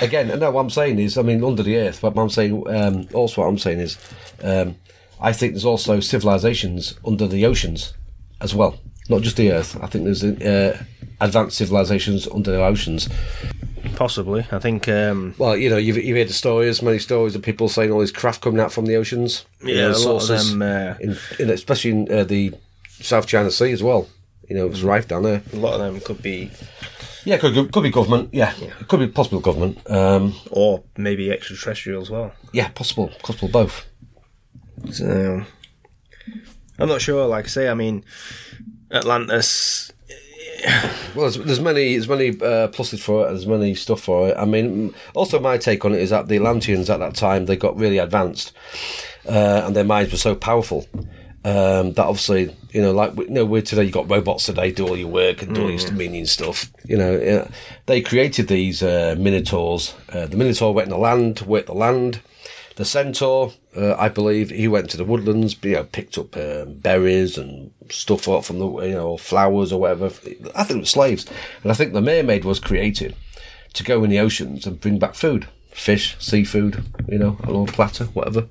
[0.00, 2.00] Again, no, what I'm saying is, I mean, under the earth.
[2.00, 3.98] But I'm saying, um, also, what I'm saying is,
[4.42, 4.76] um,
[5.20, 7.92] I think there's also civilizations under the oceans
[8.40, 8.78] as well,
[9.10, 9.76] not just the earth.
[9.82, 10.82] I think there's uh,
[11.20, 13.08] advanced civilizations under the oceans.
[13.96, 14.46] possibly.
[14.50, 14.88] I think.
[14.88, 18.00] Um, Well, you know, you've, you've heard the stories, many stories of people saying all
[18.00, 19.44] these craft coming out from the oceans.
[19.62, 22.54] You Yeah, know, a lot of them, uh, in, in, especially in uh, the
[23.02, 24.08] South China Sea as well.
[24.48, 25.42] You know, it's rife down there.
[25.52, 26.50] a lot of them could be,
[27.24, 28.30] Yeah, could could be government.
[28.32, 29.78] Yeah, it could be possible government.
[29.90, 32.32] Um, or maybe extraterrestrial as well.
[32.52, 33.86] yeah, possible, possible both.
[34.90, 35.44] So,
[36.78, 37.26] I'm not sure.
[37.26, 38.04] Like I say, I mean,
[38.90, 39.92] Atlantis.
[41.14, 43.30] Well, there's, there's many, there's many uh, pluses for it.
[43.32, 44.36] There's many stuff for it.
[44.38, 47.56] I mean, also my take on it is that the Atlanteans at that time they
[47.56, 48.52] got really advanced,
[49.28, 50.86] uh, and their minds were so powerful
[51.44, 53.84] um, that obviously, you know, like you know, we're today.
[53.84, 56.70] You got robots today do all your work and do all your minion stuff.
[56.84, 57.48] You know, yeah.
[57.86, 59.94] they created these uh, minotaurs.
[60.08, 62.20] Uh, the minotaur went in the land, worked the land.
[62.76, 66.74] The centaur, uh, I believe, he went to the woodlands, you know, picked up um,
[66.74, 70.06] berries and stuff up from the, you know, flowers or whatever.
[70.06, 71.26] I think it was slaves.
[71.62, 73.14] And I think the mermaid was created
[73.74, 75.48] to go in the oceans and bring back food.
[75.72, 78.46] Fish, seafood, you know, a little platter, whatever.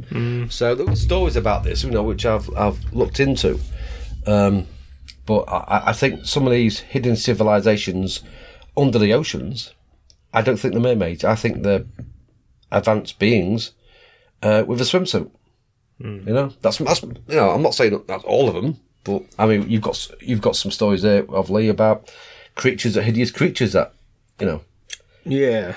[0.50, 3.60] So there were stories about this, you know, which I've, I've looked into.
[4.26, 4.68] Um,
[5.26, 8.22] but I, I think some of these hidden civilizations
[8.76, 9.74] under the oceans,
[10.34, 11.24] I don't think they're mermaids.
[11.24, 11.86] I think they're
[12.72, 13.72] advanced beings
[14.42, 15.30] uh, with a swimsuit.
[16.26, 19.22] You know, that's that's you know, I'm not saying that that's all of them, but
[19.38, 22.12] I mean, you've got you've got some stories there of Lee about
[22.56, 23.94] creatures that hideous creatures that
[24.40, 24.62] you know,
[25.24, 25.76] Yeah,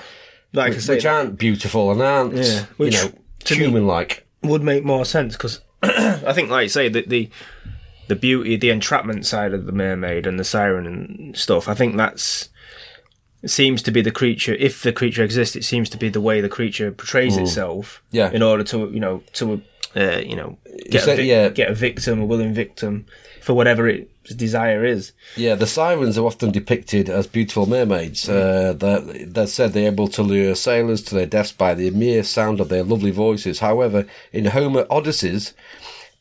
[0.55, 3.11] like I say, which aren't beautiful and aren't Yeah, which, you know
[3.45, 4.25] to human like.
[4.43, 7.29] would make more sense because I think, like you say, that the
[8.07, 11.67] the beauty, the entrapment side of the mermaid and the siren and stuff.
[11.67, 12.49] I think that's
[13.45, 14.55] seems to be the creature.
[14.55, 18.01] If the creature exists, it seems to be the way the creature portrays itself.
[18.11, 18.31] Yeah.
[18.31, 19.61] In order to you know to
[19.95, 20.57] uh, you know
[20.89, 21.49] get a vic- yeah.
[21.49, 23.05] get a victim, a willing victim
[23.45, 25.11] for whatever its desire is.
[25.37, 28.27] Yeah, the sirens are often depicted as beautiful mermaids.
[28.27, 32.59] Uh, they're said they're able to lure sailors to their deaths by the mere sound
[32.59, 33.59] of their lovely voices.
[33.59, 35.53] However, in Homer Odysseys,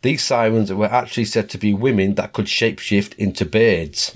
[0.03, 4.15] these sirens were actually said to be women that could shapeshift into birds.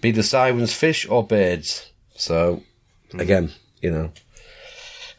[0.00, 1.92] Be the sirens fish or birds?
[2.16, 2.64] So,
[3.14, 4.12] again, you know.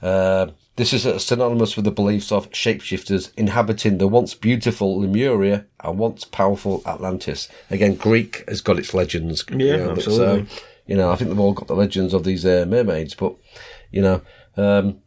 [0.01, 5.99] Uh, this is synonymous with the beliefs of shapeshifters inhabiting the once beautiful Lemuria and
[5.99, 7.49] once powerful Atlantis.
[7.69, 9.43] Again, Greek has got its legends.
[9.49, 10.45] Yeah, you know, absolutely.
[10.45, 13.35] So, you know, I think they've all got the legends of these uh, mermaids, but
[13.91, 14.21] you know,
[14.55, 15.01] um,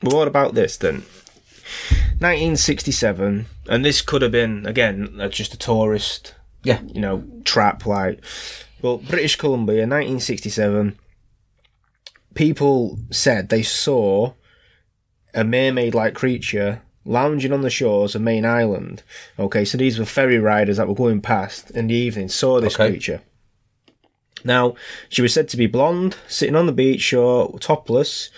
[0.00, 1.02] But what about this then?
[2.18, 8.24] 1967, and this could have been again just a tourist yeah, you know, trap like.
[8.82, 10.98] Well, British Columbia, 1967,
[12.34, 14.32] people said they saw
[15.34, 19.02] a mermaid like creature lounging on the shores of Mayne Island.
[19.38, 22.74] Okay, so these were ferry riders that were going past in the evening, saw this
[22.74, 22.90] Okay.
[22.90, 23.22] creature.
[24.44, 24.74] Now,
[25.08, 28.30] she was said to be blonde, sitting on the beach shore, topless,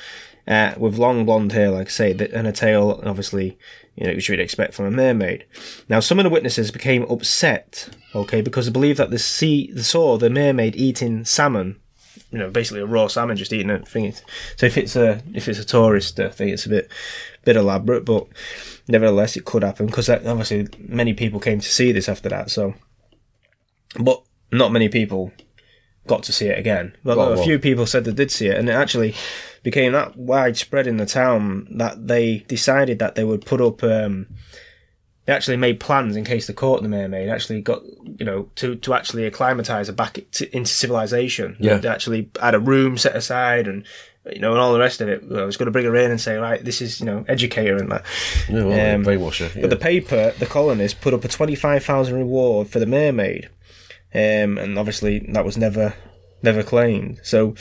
[0.48, 3.56] uh, with long blonde hair, like I say, and a tail, obviously,
[3.96, 5.44] you know, which you'd expect from a mermaid.
[5.88, 9.82] Now, some of the witnesses became upset, okay, because they believed that the sea, they
[9.82, 11.76] saw the mermaid eating salmon,
[12.32, 13.86] you know, basically a raw salmon, just eating it.
[13.86, 14.12] Thing.
[14.56, 16.90] So if it's a if it's a tourist uh, thing, it's a bit
[17.44, 18.26] bit elaborate, but
[18.88, 22.50] nevertheless, it could happen because obviously many people came to see this after that.
[22.50, 22.74] So,
[24.00, 25.32] but not many people
[26.06, 26.96] got to see it again.
[27.04, 27.44] But Well, a well.
[27.44, 29.14] few people said they did see it, and it actually
[29.62, 33.82] became that widespread in the town that they decided that they would put up.
[33.82, 34.26] Um,
[35.24, 37.28] they actually made plans in case they caught the mermaid.
[37.28, 37.82] Actually, got
[38.18, 41.56] you know to to actually acclimatise her back to, into civilization.
[41.60, 41.76] Yeah.
[41.78, 43.84] they actually had a room set aside and.
[44.32, 45.24] You know, and all the rest of it.
[45.36, 47.66] I was going to bring her in and say, right, this is, you know, educate
[47.66, 48.04] her and that.
[48.48, 49.52] you know, Um, brainwasher.
[49.52, 49.62] Yeah.
[49.62, 53.48] But the paper, the colonists put up a twenty-five thousand reward for the mermaid,
[54.14, 55.94] um, and obviously that was never,
[56.40, 57.18] never claimed.
[57.24, 57.56] So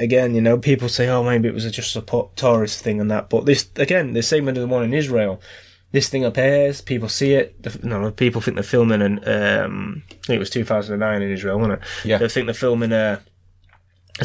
[0.00, 3.30] again, you know, people say, "Oh, maybe it was just a tourist thing and that."
[3.30, 5.40] But this, again, the same with the one in Israel.
[5.96, 7.46] This thing appears, people see it.
[7.62, 11.00] the- No, people think they're filming, and um, I think it was two thousand and
[11.00, 11.84] nine in Israel, wasn't it?
[12.10, 12.18] Yeah.
[12.18, 13.20] they think they're filming a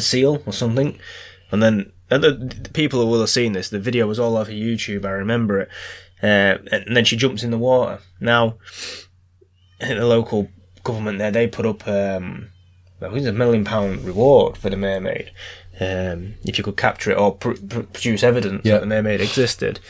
[0.00, 0.90] seal or something,
[1.50, 1.76] and then
[2.10, 2.32] and the,
[2.64, 3.68] the people who will have seen this.
[3.70, 5.04] The video was all over YouTube.
[5.06, 5.68] I remember it.
[6.22, 7.96] Uh, and then she jumps in the water.
[8.20, 8.42] Now,
[9.80, 10.48] the local
[10.84, 12.48] government there they put up um,
[13.00, 15.30] I think it's a million pound reward for the mermaid
[15.80, 18.74] um, if you could capture it or pr- pr- produce evidence Yeah.
[18.74, 19.80] that the mermaid existed.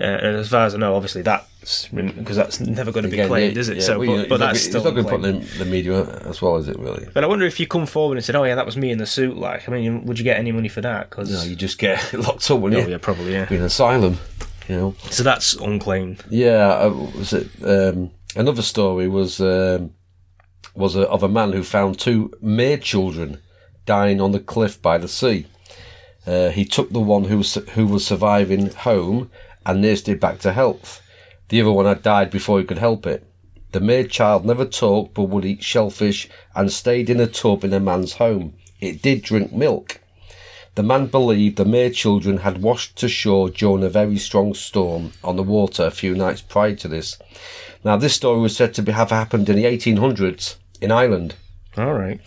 [0.00, 3.16] Uh, and as far as I know, obviously that's because that's never going to be
[3.18, 3.76] Again, claimed, is it?
[3.76, 6.04] yeah, so, well, but, but that's good- still not going to put the, the media
[6.20, 6.78] as well, is it?
[6.78, 7.06] Really?
[7.12, 8.96] But I wonder if you come forward and said, "Oh yeah, that was me in
[8.98, 11.10] the suit." Like, I mean, would you get any money for that?
[11.10, 12.92] Because No, you just get locked up, wouldn't oh you?
[12.92, 13.46] yeah, probably yeah.
[13.52, 14.16] An asylum,
[14.68, 14.94] you know.
[15.10, 16.24] So that's unclaimed.
[16.30, 17.48] Yeah, uh, was it?
[17.62, 19.92] Um, another story was um,
[20.74, 23.38] was a, of a man who found two maid children
[23.84, 25.46] dying on the cliff by the sea.
[26.26, 29.30] Uh, he took the one who was who was surviving home
[29.70, 31.00] and nursed it back to health.
[31.48, 33.24] The other one had died before he could help it.
[33.70, 37.72] The maid child never talked but would eat shellfish and stayed in a tub in
[37.72, 38.54] a man's home.
[38.80, 40.00] It did drink milk.
[40.74, 45.12] The man believed the maid children had washed to shore during a very strong storm
[45.22, 47.16] on the water a few nights prior to this.
[47.84, 51.36] Now, this story was said to be, have happened in the 1800s in Ireland.
[51.76, 52.20] All right.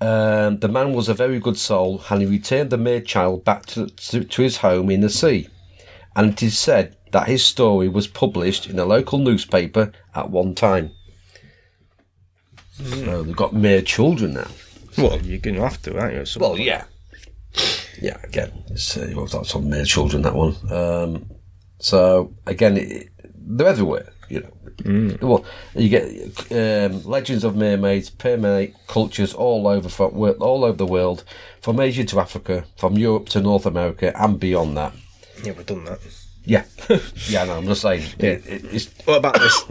[0.00, 3.66] Um, the man was a very good soul, and he returned the maid child back
[3.66, 5.48] to, to, to his home in the sea.
[6.16, 10.54] And it is said that his story was published in a local newspaper at one
[10.54, 10.90] time.
[12.72, 14.48] So they've got maid children now.
[14.96, 16.40] Well, you're going to have to, aren't you?
[16.40, 16.62] Well, point?
[16.62, 16.84] yeah.
[18.00, 20.56] Yeah, again, it's, uh, that's on mere children, that one.
[20.70, 21.30] Um,
[21.78, 25.16] so, again, it, they're everywhere, you know.
[25.22, 26.04] Well, you get
[26.52, 31.24] um, legends of mermaids permeate cultures all over from, all over the world,
[31.62, 34.92] from Asia to Africa, from Europe to North America, and beyond that.
[35.42, 36.00] Yeah, we've done that.
[36.44, 36.64] Yeah,
[37.28, 37.44] yeah.
[37.44, 38.04] No, I'm just saying.
[38.18, 39.64] It, it, it's What about this?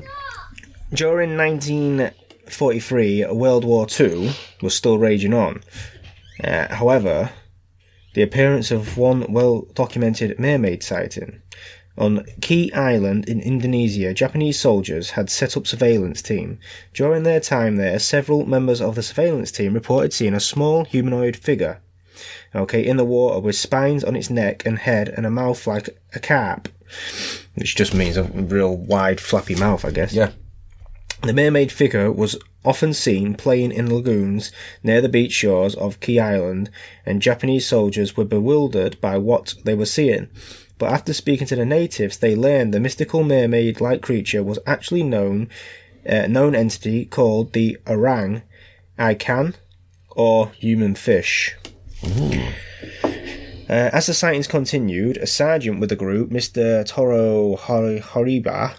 [0.93, 5.63] During 1943, World War II was still raging on.
[6.43, 7.31] Uh, however,
[8.13, 11.41] the appearance of one well documented mermaid sighting.
[11.97, 16.59] On Kei Island in Indonesia, Japanese soldiers had set up surveillance team.
[16.93, 21.37] During their time there, several members of the surveillance team reported seeing a small humanoid
[21.37, 21.79] figure,
[22.55, 25.89] okay, in the water with spines on its neck and head and a mouth like
[26.13, 26.69] a carp,
[27.55, 30.13] which just means a real wide, flappy mouth, I guess.
[30.13, 30.31] yeah.
[31.21, 34.51] The mermaid figure was often seen playing in lagoons
[34.83, 36.69] near the beach shores of Kei Island,
[37.05, 40.27] and Japanese soldiers were bewildered by what they were seeing.
[40.77, 45.49] But after speaking to the natives, they learned the mystical mermaid-like creature was actually known,
[46.07, 48.43] uh, known entity called the orang
[48.99, 49.55] ikan,
[50.09, 51.55] or human fish.
[53.67, 56.85] Uh, as the sightings continued, a sergeant with the group, Mr.
[56.85, 58.75] Toro Hori- Horiba,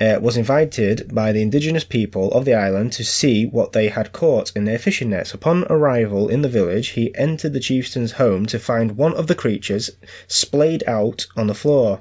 [0.00, 4.12] uh, was invited by the indigenous people of the island to see what they had
[4.12, 5.34] caught in their fishing nets.
[5.34, 9.34] Upon arrival in the village, he entered the chieftain's home to find one of the
[9.34, 9.90] creatures
[10.28, 12.00] splayed out on the floor.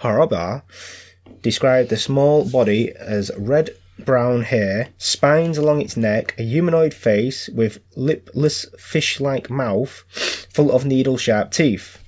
[0.00, 0.62] Horoba
[1.42, 3.70] described the small body as red
[4.04, 10.04] brown hair, spines along its neck, a humanoid face with lipless fish like mouth
[10.52, 11.98] full of needle sharp teeth.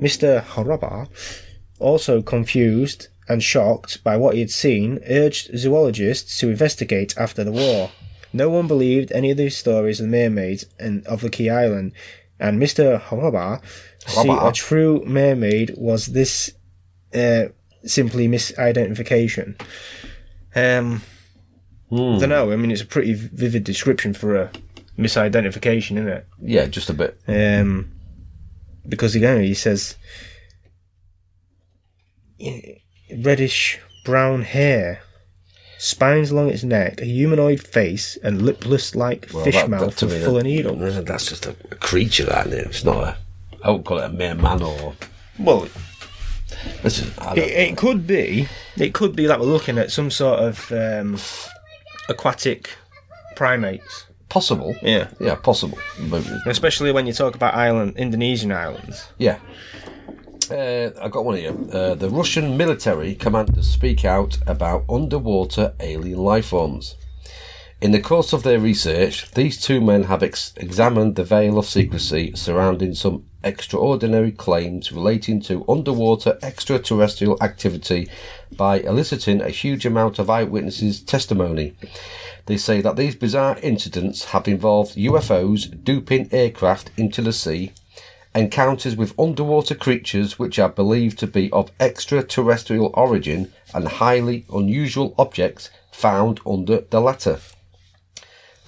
[0.00, 0.42] Mr.
[0.42, 1.08] Horoba,
[1.78, 7.52] also confused and shocked by what he had seen, urged zoologists to investigate after the
[7.52, 7.90] war.
[8.32, 11.92] No one believed any of these stories of the mermaids and of the Kei Island,
[12.38, 13.00] and Mr.
[13.00, 13.60] Horoba,
[14.06, 16.52] see a true mermaid was this
[17.14, 17.46] uh,
[17.84, 19.60] simply misidentification.
[20.54, 21.02] Um,
[21.92, 22.52] I don't know.
[22.52, 24.50] I mean, it's a pretty vivid description for a
[24.98, 26.26] misidentification, isn't it?
[26.42, 27.18] Yeah, just a bit.
[27.28, 27.92] Um,
[28.88, 29.96] because again, he says
[33.16, 35.00] reddish brown hair,
[35.78, 39.96] spines along its neck, a humanoid face, and lipless like Well, fish that- that mouth
[39.98, 41.04] to me, full that- of needles.
[41.04, 42.66] That's just a, a creature, that isn't it?
[42.66, 43.16] It's not a.
[43.62, 44.94] I wouldn't call it a mere man or.
[45.38, 45.68] Well,
[47.36, 48.48] It, it could be.
[48.76, 51.18] It could be that we're looking at some sort of um,
[52.08, 52.70] aquatic
[53.36, 54.06] primates.
[54.28, 54.74] possible.
[54.82, 55.08] Yeah.
[55.20, 55.78] Yeah, possible.
[56.46, 59.08] Especially when you talk about island, Indonesian islands.
[59.18, 59.38] yeah.
[60.50, 61.54] Uh, I got one here.
[61.70, 66.96] Uh, the Russian military commanders speak out about underwater alien life forms.
[67.82, 71.66] In the course of their research, these two men have ex- examined the veil of
[71.66, 78.08] secrecy surrounding some extraordinary claims relating to underwater extraterrestrial activity
[78.56, 81.74] by eliciting a huge amount of eyewitnesses' testimony.
[82.46, 87.72] They say that these bizarre incidents have involved UFOs duping aircraft into the sea,
[88.34, 95.14] encounters with underwater creatures which are believed to be of extraterrestrial origin, and highly unusual
[95.18, 97.38] objects found under the latter.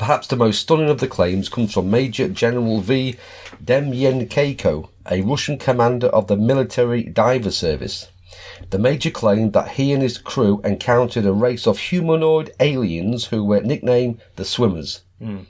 [0.01, 3.17] Perhaps the most stunning of the claims comes from Major General V.
[3.63, 8.09] Demyanenko, a Russian commander of the military diver service.
[8.71, 13.45] The major claimed that he and his crew encountered a race of humanoid aliens who
[13.45, 15.03] were nicknamed the Swimmers.
[15.19, 15.41] Hmm.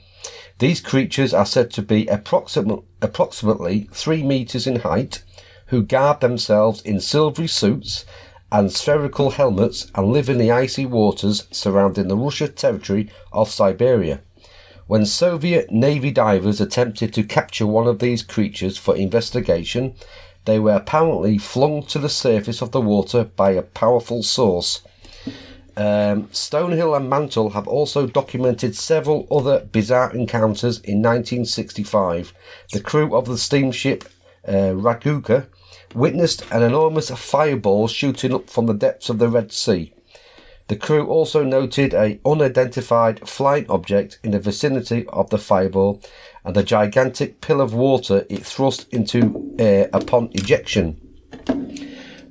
[0.59, 5.23] These creatures are said to be approximate, approximately three meters in height,
[5.67, 8.03] who guard themselves in silvery suits
[8.51, 14.19] and spherical helmets and live in the icy waters surrounding the Russian territory of Siberia.
[14.91, 19.95] When Soviet Navy divers attempted to capture one of these creatures for investigation,
[20.43, 24.81] they were apparently flung to the surface of the water by a powerful source.
[25.77, 32.33] Um, Stonehill and Mantle have also documented several other bizarre encounters in 1965.
[32.73, 34.03] The crew of the steamship
[34.45, 35.47] uh, Raduga
[35.95, 39.93] witnessed an enormous fireball shooting up from the depths of the Red Sea.
[40.71, 46.01] The crew also noted a unidentified flying object in the vicinity of the fireball
[46.45, 50.95] and the gigantic pill of water it thrust into air upon ejection.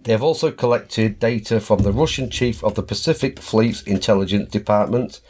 [0.05, 5.21] They have also collected data from the Russian chief of the Pacific Fleet's intelligence department,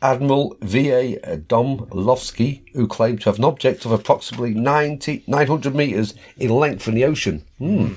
[0.00, 1.16] Admiral V.A.
[1.48, 6.94] Domlovsky, who claimed to have an object of approximately 90, 900 metres in length in
[6.94, 7.44] the ocean.
[7.58, 7.94] Hmm.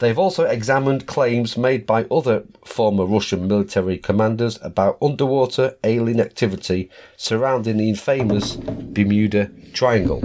[0.00, 6.90] They've also examined claims made by other former Russian military commanders about underwater alien activity
[7.16, 10.22] surrounding the infamous Bermuda Triangle.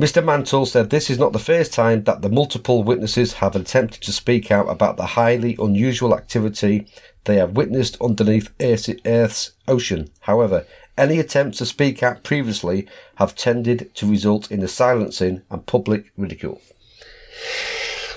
[0.00, 0.24] Mr.
[0.24, 4.12] Mantle said this is not the first time that the multiple witnesses have attempted to
[4.12, 6.86] speak out about the highly unusual activity
[7.24, 10.10] they have witnessed underneath Earth's ocean.
[10.20, 10.66] However,
[10.96, 16.12] any attempts to speak out previously have tended to result in the silencing and public
[16.16, 16.60] ridicule.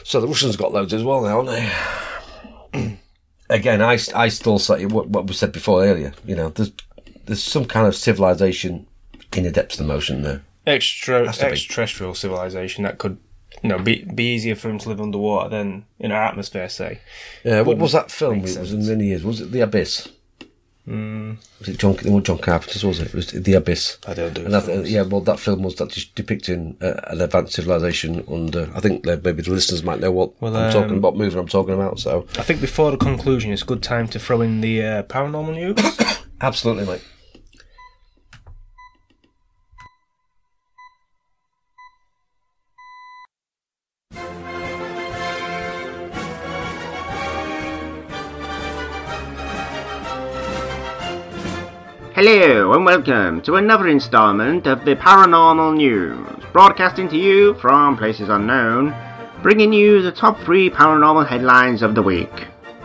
[0.04, 1.70] So the Russians got loads as well now, haven't
[2.74, 2.98] they?
[3.50, 6.14] Again, I, I still say what, what we said before earlier.
[6.26, 6.72] You know, there's
[7.26, 8.86] there's some kind of civilization
[9.34, 10.42] in the depths of the ocean there.
[10.66, 11.52] Extra Has to be.
[11.52, 13.18] extraterrestrial civilization that could,
[13.64, 17.00] you know, be be easier for them to live underwater than in our atmosphere, say.
[17.44, 18.34] Yeah, what Wouldn't was that film?
[18.36, 18.72] make It was sense.
[18.74, 19.24] in many years.
[19.24, 20.10] Was it The Abyss?
[20.86, 21.96] Mm, Was it John?
[22.04, 23.08] Well, John Carpenter's was it?
[23.08, 24.00] It was The Abyss.
[24.06, 24.92] I don't do And that, films.
[24.92, 28.70] yeah, well, that film was that just depicting uh, an advanced civilization under.
[28.76, 31.40] I think that maybe the listeners might know what Well, I'm talking um, about, movie
[31.40, 32.02] I'm talking about.
[32.02, 35.04] So, I think before the conclusion, it's a good time to throw in the uh,
[35.04, 36.20] paranormal news.
[36.42, 37.02] absolutely, mate.
[52.16, 58.30] Hello and welcome to another installment of the Paranormal News, broadcasting to you from places
[58.30, 58.96] unknown,
[59.42, 62.30] bringing you the top three paranormal headlines of the week.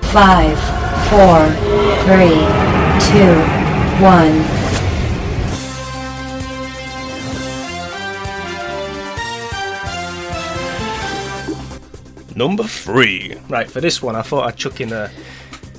[0.00, 0.58] Five,
[1.10, 1.44] four,
[2.06, 2.40] three,
[3.12, 3.34] two,
[4.02, 4.46] one.
[12.34, 13.34] Number three.
[13.50, 15.10] Right, for this one, I thought I'd chuck in a,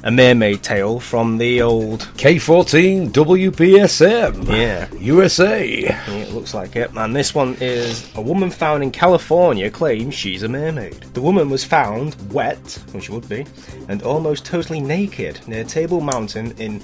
[0.03, 2.01] a mermaid tale from the old.
[2.17, 4.47] K14 WPSM.
[4.47, 4.87] Yeah.
[4.99, 5.67] USA.
[5.67, 6.91] Yeah, it looks like it.
[6.95, 11.01] And this one is a woman found in California claims she's a mermaid.
[11.13, 13.45] The woman was found wet, which would be,
[13.87, 16.79] and almost totally naked near Table Mountain in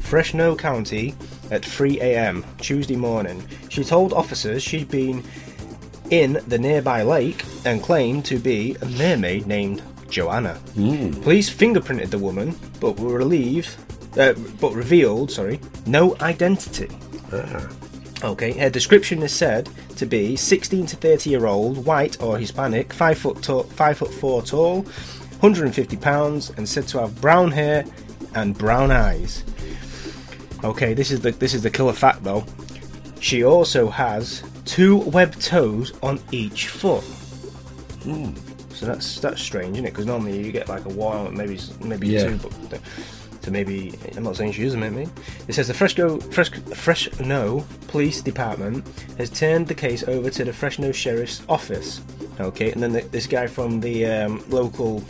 [0.00, 1.14] Fresno County
[1.50, 2.44] at 3 a.m.
[2.58, 3.46] Tuesday morning.
[3.68, 5.24] She told officers she'd been
[6.10, 10.54] in the nearby lake and claimed to be a mermaid named Joanna.
[10.74, 11.10] Hmm.
[11.22, 13.76] Police fingerprinted the woman, but were relieved,
[14.18, 16.88] uh, but revealed, sorry, no identity.
[17.32, 17.68] Ah.
[18.24, 22.92] Okay, her description is said to be 16 to 30 year old, white or Hispanic,
[22.92, 24.82] 5 foot, tall, 5 foot 4 tall,
[25.40, 27.84] 150 pounds, and said to have brown hair
[28.34, 29.44] and brown eyes.
[30.64, 32.44] Okay, this is the this is the killer fact though.
[33.20, 37.04] She also has two webbed toes on each foot.
[38.02, 38.32] Hmm.
[38.76, 39.90] So that's that's strange, isn't it?
[39.90, 42.28] Because normally you get like a wire, maybe maybe Yeah.
[42.28, 42.38] two,
[42.70, 42.80] but
[43.40, 45.08] so maybe I'm not saying she is a mermaid.
[45.48, 50.52] It says the Fresco Fresco Fresno Police Department has turned the case over to the
[50.52, 52.02] Fresno Sheriff's Office.
[52.38, 55.02] Okay, and then the, this guy from the um, local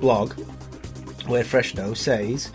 [0.00, 0.34] blog,
[1.26, 2.52] Weird Fresno says.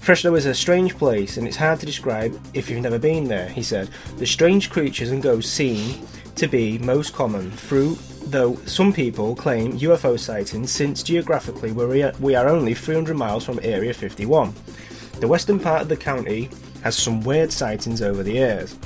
[0.00, 3.48] Fresno is a strange place and it's hard to describe if you've never been there,
[3.50, 3.90] he said.
[4.16, 6.00] The strange creatures and ghosts seem
[6.40, 7.94] to be most common through
[8.28, 13.44] though some people claim UFO sightings since geographically we are, we are only 300 miles
[13.44, 14.54] from Area 51.
[15.20, 16.48] The western part of the county
[16.82, 18.78] has some weird sightings over the years.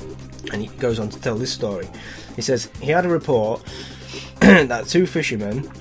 [0.51, 1.87] And he goes on to tell this story.
[2.35, 3.63] He says he had a report
[4.41, 5.71] that two fishermen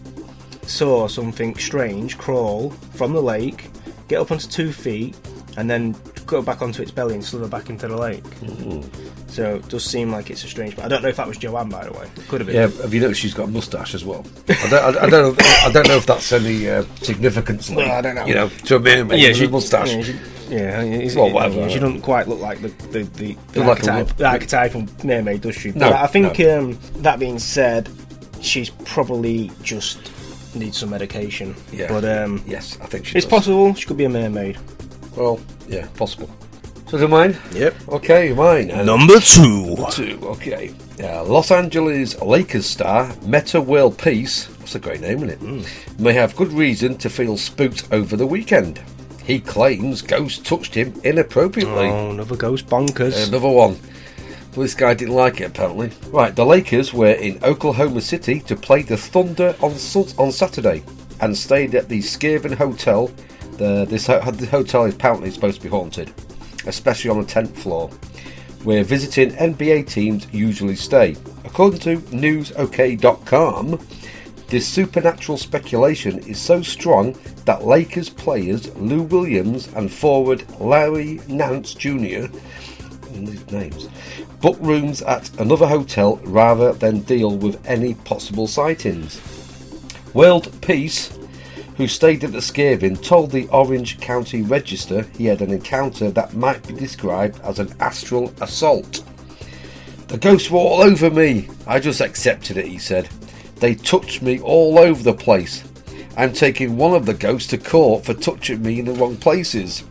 [0.62, 3.68] saw something strange crawl from the lake,
[4.06, 5.16] get up onto two feet,
[5.56, 8.22] and then go back onto its belly and slither back into the lake.
[8.22, 9.23] Mm-hmm.
[9.34, 10.76] So it does seem like it's a strange.
[10.76, 12.08] But I don't know if that was Joanne, by the way.
[12.28, 12.54] Could have been.
[12.54, 14.24] Yeah, have you noticed she's got a mustache as well?
[14.48, 15.44] I don't, I, I don't know.
[15.64, 17.68] I don't know if that's any uh, significance.
[17.68, 18.26] Well, I don't know.
[18.26, 19.92] You know, to a mermaid yeah, with she, a mustache.
[19.92, 20.12] Yeah, she,
[20.50, 21.68] yeah, it's- Well, it- whatever.
[21.68, 24.86] She doesn't quite look like the the, the, the Look like archetype, wo- the archetypal
[25.02, 25.72] mermaid, does she?
[25.72, 26.58] No, I think no.
[26.60, 27.90] um, that being said,
[28.40, 30.12] she's probably just
[30.54, 31.56] needs some medication.
[31.72, 31.88] Yeah.
[31.88, 33.30] But um, Yes, I think she it's does.
[33.40, 34.58] possible she could be a mermaid.
[35.16, 36.30] Well, yeah, possible.
[36.98, 37.36] Do mine?
[37.52, 37.74] Yep.
[37.88, 38.70] Okay, mine.
[38.70, 39.76] And Number two.
[39.90, 40.18] two.
[40.22, 40.72] Okay.
[41.02, 44.46] Uh, Los Angeles Lakers star Metta World Peace.
[44.60, 45.38] That's a great name, isn't it?
[45.38, 46.02] Hmm.
[46.02, 48.80] May have good reason to feel spooked over the weekend.
[49.24, 51.88] He claims ghosts touched him inappropriately.
[51.88, 53.24] Oh, another ghost bonkers.
[53.24, 53.78] Uh, another one.
[54.54, 55.90] Well, this guy didn't like it apparently.
[56.10, 59.72] Right, the Lakers were in Oklahoma City to play the Thunder on
[60.18, 60.84] on Saturday
[61.20, 63.10] and stayed at the Skirvin Hotel.
[63.56, 66.12] The this ho- the hotel is apparently supposed to be haunted,
[66.66, 67.88] especially on the tenth floor,
[68.64, 71.16] where visiting NBA teams usually stay.
[71.44, 73.78] According to NewsOK.com,
[74.48, 81.74] this supernatural speculation is so strong that Lakers players Lou Williams and forward Larry Nance
[81.74, 82.26] Jr.
[83.12, 83.88] these names
[84.44, 89.18] book rooms at another hotel rather than deal with any possible sightings.
[90.12, 91.18] World Peace,
[91.76, 96.34] who stayed at the Skirvin, told the Orange County Register he had an encounter that
[96.34, 99.02] might be described as an astral assault.
[100.08, 101.48] The ghosts were all over me.
[101.66, 103.08] I just accepted it, he said.
[103.56, 105.64] They touched me all over the place.
[106.16, 109.82] I'm taking one of the ghosts to court for touching me in the wrong places.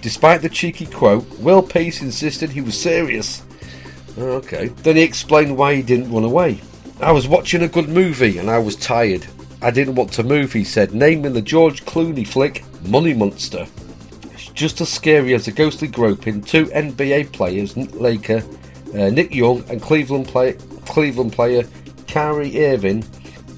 [0.00, 3.42] Despite the cheeky quote, Will Peace insisted he was serious.
[4.16, 4.68] Oh, Okay.
[4.68, 6.60] Then he explained why he didn't run away.
[7.00, 9.26] I was watching a good movie and I was tired.
[9.60, 13.66] I didn't want to move, he said, naming the George Clooney flick Money Monster.
[14.32, 18.44] It's just as scary as a ghostly groping two NBA players, Laker,
[18.94, 20.56] uh, Nick Young and Cleveland, play-
[20.86, 21.64] Cleveland player
[22.06, 23.04] Kyrie Irving,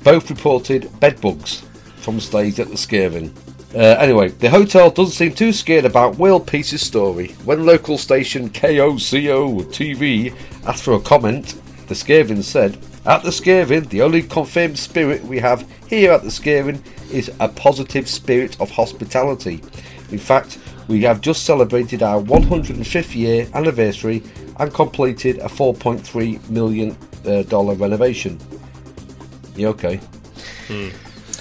[0.03, 1.63] both reported bedbugs
[1.97, 3.31] from stays at the Skirvin.
[3.75, 7.29] Uh, anyway, the hotel doesn't seem too scared about Will Peace's story.
[7.45, 10.35] When local station KOCO TV
[10.67, 15.39] asked for a comment, the Skirvin said, At the Skirvin, the only confirmed spirit we
[15.39, 19.63] have here at the Skirvin is a positive spirit of hospitality.
[20.11, 24.23] In fact, we have just celebrated our 105th year anniversary
[24.59, 26.97] and completed a 4.3 million
[27.27, 28.39] uh, renovation.
[29.57, 30.01] You okay?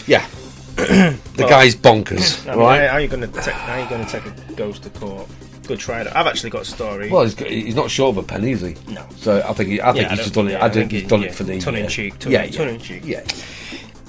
[0.07, 0.25] Yeah.
[0.75, 2.81] the guy's bonkers, I mean, right?
[2.81, 3.53] how, how are you going to take?
[3.53, 5.27] How are you going to take a ghost to court?
[5.69, 6.01] Good try.
[6.01, 7.09] I've actually got a story.
[7.11, 8.75] Well, he's, got- he's not short of a pen, is he?
[8.91, 9.05] No.
[9.17, 10.53] So I think he, I think Yeah, I he's just done it.
[10.53, 12.57] yeah, I, I think he's done it for the tongue in cheek, tongue- yeah, yeah,
[12.57, 13.03] tongue in cheek.
[13.05, 13.23] Yeah.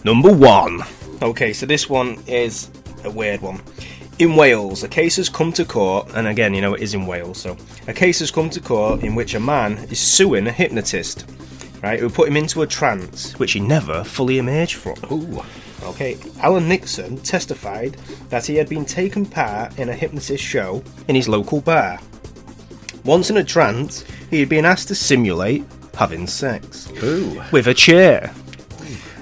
[0.02, 0.80] Number one.
[1.20, 2.70] Okay, so this one is
[3.04, 3.60] a weird one.
[4.18, 7.04] In Wales, a case has come to court, and again, you know, it is in
[7.06, 10.52] Wales, so a case has come to court in which a man is suing a
[10.52, 11.26] hypnotist,
[11.82, 14.94] right, who put him into a trance, which he never fully emerged from.
[15.12, 15.42] Ooh.
[15.82, 17.94] Okay, Alan Nixon testified
[18.28, 21.98] that he had been taken part in a hypnotist show in his local bar.
[23.04, 25.64] Once in a trance, he had been asked to simulate
[25.94, 27.42] having sex Ooh.
[27.52, 28.32] with a chair.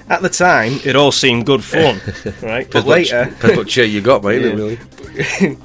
[0.09, 2.01] At the time, it all seemed good fun,
[2.41, 2.69] right?
[2.69, 4.41] But later, Depends what chair you got, mate.
[4.41, 4.51] Yeah.
[4.51, 4.79] Really.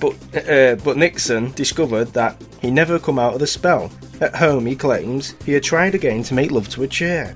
[0.00, 3.90] but uh, but Nixon discovered that he never come out of the spell.
[4.20, 7.34] At home, he claims he had tried again to make love to a chair.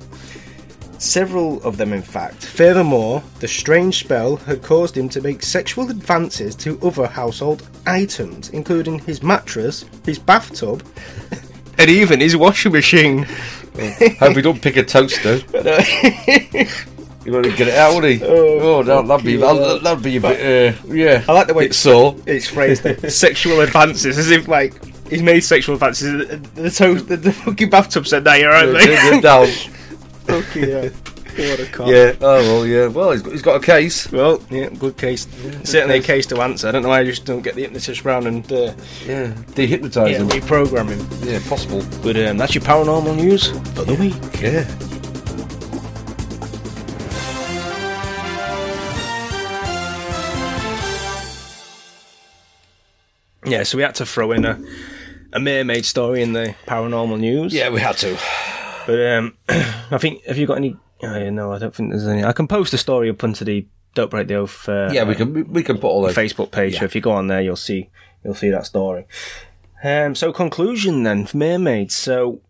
[1.04, 2.46] Several of them, in fact.
[2.46, 8.48] Furthermore, the strange spell had caused him to make sexual advances to other household items,
[8.50, 10.82] including his mattress, his bathtub,
[11.78, 13.24] and even his washing machine.
[14.18, 15.40] Hope he don't pick a toaster.
[17.26, 18.20] You want to get it out, would he?
[18.22, 20.74] Oh, that, that'd be that'd, that'd be a bit.
[20.74, 21.24] Uh, yeah.
[21.26, 22.16] I like the way Bit sore.
[22.26, 23.10] it's phrased it.
[23.12, 24.74] sexual advances, as if like
[25.08, 26.28] he's made sexual advances.
[26.28, 29.48] The, the, toast, the, the fucking bathtub said, "No, you're right, Yeah, mate." down.
[30.26, 30.90] Fucking hell.
[31.34, 31.88] What a cock.
[31.88, 32.12] Yeah.
[32.20, 32.64] Oh well.
[32.64, 32.86] Yeah.
[32.86, 34.08] Well, he's got, he's got a case.
[34.12, 35.26] Well, yeah, good case.
[35.64, 36.68] Certainly a case to answer.
[36.68, 38.72] I don't know why you just don't get the hypnotist round and uh,
[39.04, 39.32] Yeah.
[39.56, 40.28] Dehypnotise yeah, him.
[40.28, 41.28] reprogram him.
[41.28, 41.40] Yeah.
[41.48, 41.82] Possible.
[42.04, 44.14] But um, that's your paranormal news for the week.
[44.40, 44.64] Yeah.
[53.46, 54.58] Yeah, so we had to throw in a,
[55.32, 57.52] a mermaid story in the paranormal news.
[57.52, 57.68] Yeah.
[57.68, 58.18] We had to.
[58.86, 60.76] But um, I think have you got any?
[61.02, 62.24] Oh, no, I don't think there's any.
[62.24, 64.68] I can post a story up onto the Don't Break the Oath.
[64.68, 65.04] Uh, Yeah.
[65.04, 65.52] We can.
[65.52, 66.14] We can put all those.
[66.14, 66.78] Facebook page.
[66.78, 67.90] So if you go on there, you'll see
[68.24, 69.06] you'll see that story.
[69.82, 71.94] Um, so conclusion then for mermaids.
[71.94, 72.40] So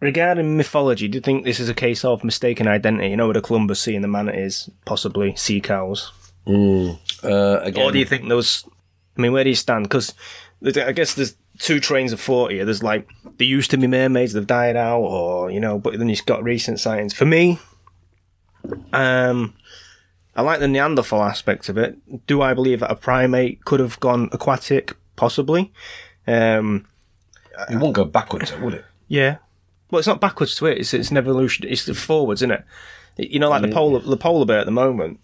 [0.00, 3.10] regarding mythology, do you think this is a case of mistaken identity?
[3.10, 6.12] You know, with the Columbus sea and the manatees, possibly sea cows,
[6.46, 6.96] Uh,
[7.62, 7.84] again.
[7.84, 8.64] or do you think those?
[9.16, 9.84] I mean, where do you stand?
[9.84, 10.12] Because
[10.64, 12.64] I guess there's two trains of thought here.
[12.64, 16.08] There's like there used to be mermaids, they've died out, or you know, but then
[16.08, 17.14] you've got recent sightings.
[17.14, 17.58] For me,
[18.92, 19.54] um,
[20.36, 22.26] I like the Neanderthal aspect of it.
[22.26, 24.96] Do I believe that a primate could have gone aquatic?
[25.16, 25.72] Possibly.
[26.26, 26.86] Um,
[27.70, 28.84] it won't go backwards, would it?
[29.06, 29.36] yeah.
[29.90, 30.78] well, it's not backwards to it.
[30.78, 31.66] It's it's an evolution.
[31.68, 32.64] It's the forwards, isn't it?
[33.16, 35.20] You know, like the polar the polar bear at the moment.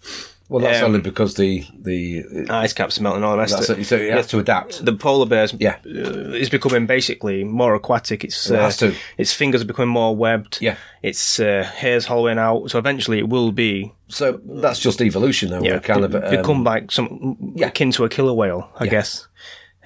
[0.51, 3.23] Well, that's Um, only because the the Ice caps are melting.
[3.23, 3.83] All the rest that's of it.
[3.83, 3.85] it.
[3.87, 4.85] So it has to adapt.
[4.85, 5.77] The polar bears, Yeah.
[5.87, 8.25] uh, is becoming basically more aquatic.
[8.25, 8.93] It's It uh, has to.
[9.17, 10.59] its fingers are becoming more webbed.
[10.61, 10.75] Yeah.
[11.03, 12.69] its uh, hair's hollowing out.
[12.71, 15.63] So eventually, it will be So that's just evolution, though.
[15.63, 17.69] yeah, kind of um, become like some yeah.
[17.69, 18.91] akin to a killer whale, I Yeah.
[18.91, 19.29] guess.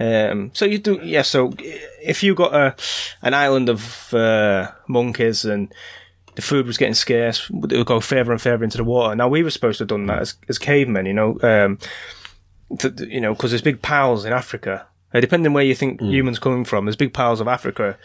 [0.00, 1.22] Um, so you do, yeah.
[1.22, 1.52] So
[2.02, 2.74] if you got a
[3.22, 5.68] an island of uh, monkeys and
[6.36, 9.14] the food was getting scarce, it would go further and further into the water.
[9.14, 11.78] Now we were supposed to have done that as, as cavemen, you know, um,
[12.78, 14.86] th- you know, because there's big piles in Africa.
[15.12, 17.96] Uh, depending where you think humans coming from, there's big piles of Africa.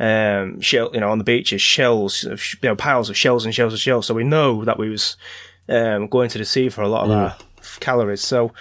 [0.00, 3.52] Um, shell, you know, on the beaches, shells, of, you know, piles of shells and
[3.54, 4.06] shells and shells.
[4.06, 5.16] So we know that we was
[5.68, 7.36] um, going to the sea for a lot of our
[7.80, 8.20] calories.
[8.20, 8.52] So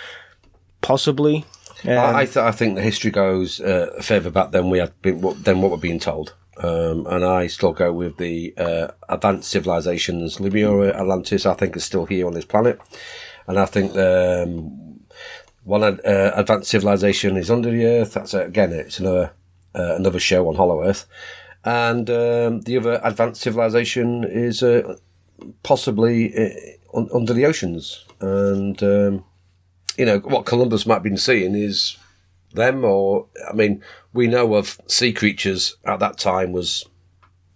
[0.82, 1.46] possibly,
[1.84, 5.00] um, I, I, th- I think the history goes uh, further back than we had
[5.02, 6.34] been, what- than what we're being told.
[6.58, 10.40] Um, and I still go with the uh, advanced civilizations.
[10.40, 12.80] Lemuria, Atlantis, I think, is still here on this planet.
[13.48, 15.02] And I think um,
[15.64, 18.14] one uh, advanced civilization is under the earth.
[18.14, 19.32] That's uh, again, it's another
[19.76, 21.06] uh, another show on Hollow Earth.
[21.64, 24.98] And um, the other advanced civilization is uh,
[25.64, 26.50] possibly uh,
[26.94, 28.06] un- under the oceans.
[28.20, 29.26] And um,
[29.98, 31.98] you know what Columbus might have been seeing is
[32.54, 33.84] them, or I mean,
[34.18, 36.86] we know of sea creatures at that time was,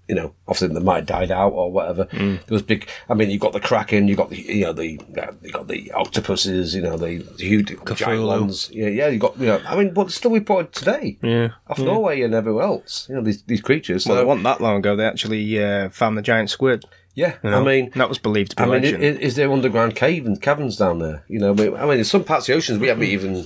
[0.07, 2.05] you know, obviously they might have died out or whatever.
[2.11, 2.87] There was big.
[3.09, 5.67] I mean, you've got the kraken, you got the you know the uh, you got
[5.67, 8.69] the octopuses, you know the, the huge giant ones.
[8.71, 9.61] Yeah, yeah, you got you know.
[9.65, 11.17] I mean, but still reported today.
[11.23, 11.49] Yeah.
[11.67, 13.07] off Norway and everywhere else.
[13.09, 14.05] You know these these creatures.
[14.05, 16.85] well, So it wasn't that long ago they actually uh, found the giant squid.
[17.15, 17.61] yeah, you know?
[17.61, 17.91] I mean.
[17.95, 19.03] that was believed to be I mean, legend.
[19.03, 21.23] is, is there underground caves, caverns down there?
[21.27, 23.45] You know, I mean, I mean, in some parts of the oceans we haven't even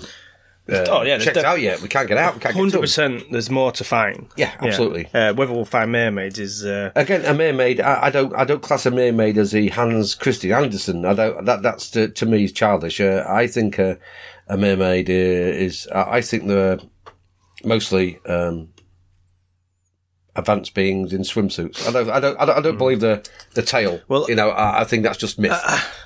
[0.68, 1.82] uh, Oh, yeah, checked def- out yet.
[1.82, 2.34] We can't get out.
[2.36, 2.82] We can't get to Hundred 'em.
[2.82, 3.32] percent.
[3.32, 4.28] There's more to find.
[4.36, 5.07] Yeah, absolutely.
[5.13, 7.80] Uh, whether we'll find mermaids is uh, Again, a mermaid.
[7.82, 8.34] I, I don't.
[8.36, 11.05] I don't class a mermaid as a Hans Christian Andersen.
[11.05, 11.45] I don't.
[11.45, 12.99] That that's to, to me is childish.
[12.99, 13.97] Uh, I think a,
[14.47, 15.88] a mermaid uh, is.
[15.93, 16.80] I I think they're
[17.63, 18.70] mostly um,
[20.36, 21.88] advanced beings in swimsuits.
[21.88, 22.09] I don't.
[22.09, 22.38] I don't.
[22.39, 24.01] I don't, I don't believe the the tail.
[24.07, 25.51] Well- you know, I, I think that's just myth.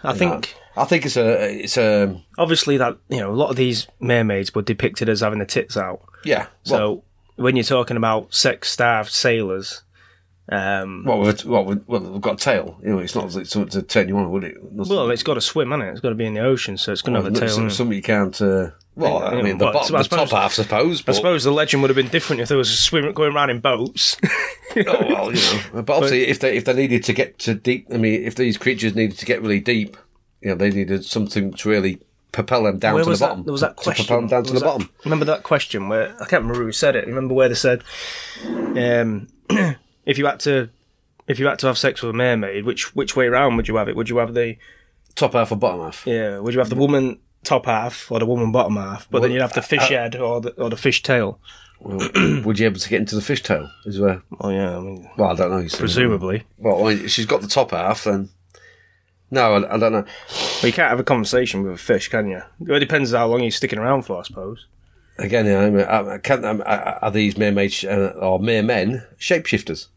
[0.03, 1.59] I think I think it's a.
[1.63, 2.19] It's a.
[2.37, 5.75] obviously that you know a lot of these mermaids were depicted as having the tits
[5.77, 6.01] out.
[6.25, 6.47] Yeah.
[6.69, 7.03] Well, So
[7.37, 9.83] when you're talking about sex-starved sailors,
[10.51, 12.79] um, what with what with, well, we've got a tail.
[12.83, 14.57] You know, it's not like something to turn you on, would it?
[14.61, 15.91] well, it's got to swim, hasn't it?
[15.91, 17.49] It's got to be in the ocean, so it's going to have a tail.
[17.49, 18.39] Some- something you can't.
[18.41, 21.03] Uh, well, I mean, the, but bottom, I the suppose- top half, suppose.
[21.07, 23.49] I suppose the legend would have been different if there was a swim going around
[23.49, 24.17] in boats.
[24.75, 25.39] oh, well, you
[25.73, 25.81] know.
[25.83, 28.57] But obviously, if they if they needed to get to deep, I mean, if these
[28.57, 29.95] creatures needed to get really deep,
[30.41, 31.99] you know, they needed something to really
[32.31, 33.19] propel them down to the that?
[33.19, 33.43] bottom.
[33.43, 34.05] There was that to question.
[34.05, 34.89] propel them down to the that- bottom.
[35.05, 37.07] Remember that question where I can't remember who said it.
[37.07, 37.83] Remember where they said,
[38.45, 39.27] um,
[40.09, 40.69] if you had to,
[41.27, 43.75] if you had to have sex with a mermaid, which which way around would you
[43.77, 43.95] have it?
[43.95, 44.57] Would you have the
[45.15, 46.05] Top half or bottom half.
[46.07, 46.39] yeah?
[46.39, 49.09] Would you have the woman top half or the woman bottom half?
[49.09, 51.39] But then you'd have the uh, fish uh, head or the or the fish tail.
[51.81, 51.97] Well,
[52.45, 53.69] would you able to get into the fishtail?
[53.85, 54.21] Is where?
[54.39, 55.57] Oh yeah, I mean, Well, I don't know.
[55.59, 55.77] you see.
[55.77, 56.43] presumably.
[56.57, 58.29] Well, I mean, she's got the top half, then.
[59.31, 60.05] No, I, I don't know.
[60.61, 62.41] But you can't have a conversation with a fish, can you?
[62.67, 64.65] It depends how long you're sticking around for, I suppose.
[65.19, 69.03] Again, I mean, uh, I, I can't, um, I- are these mermaids uh, or mermen
[69.19, 69.87] shapeshifters?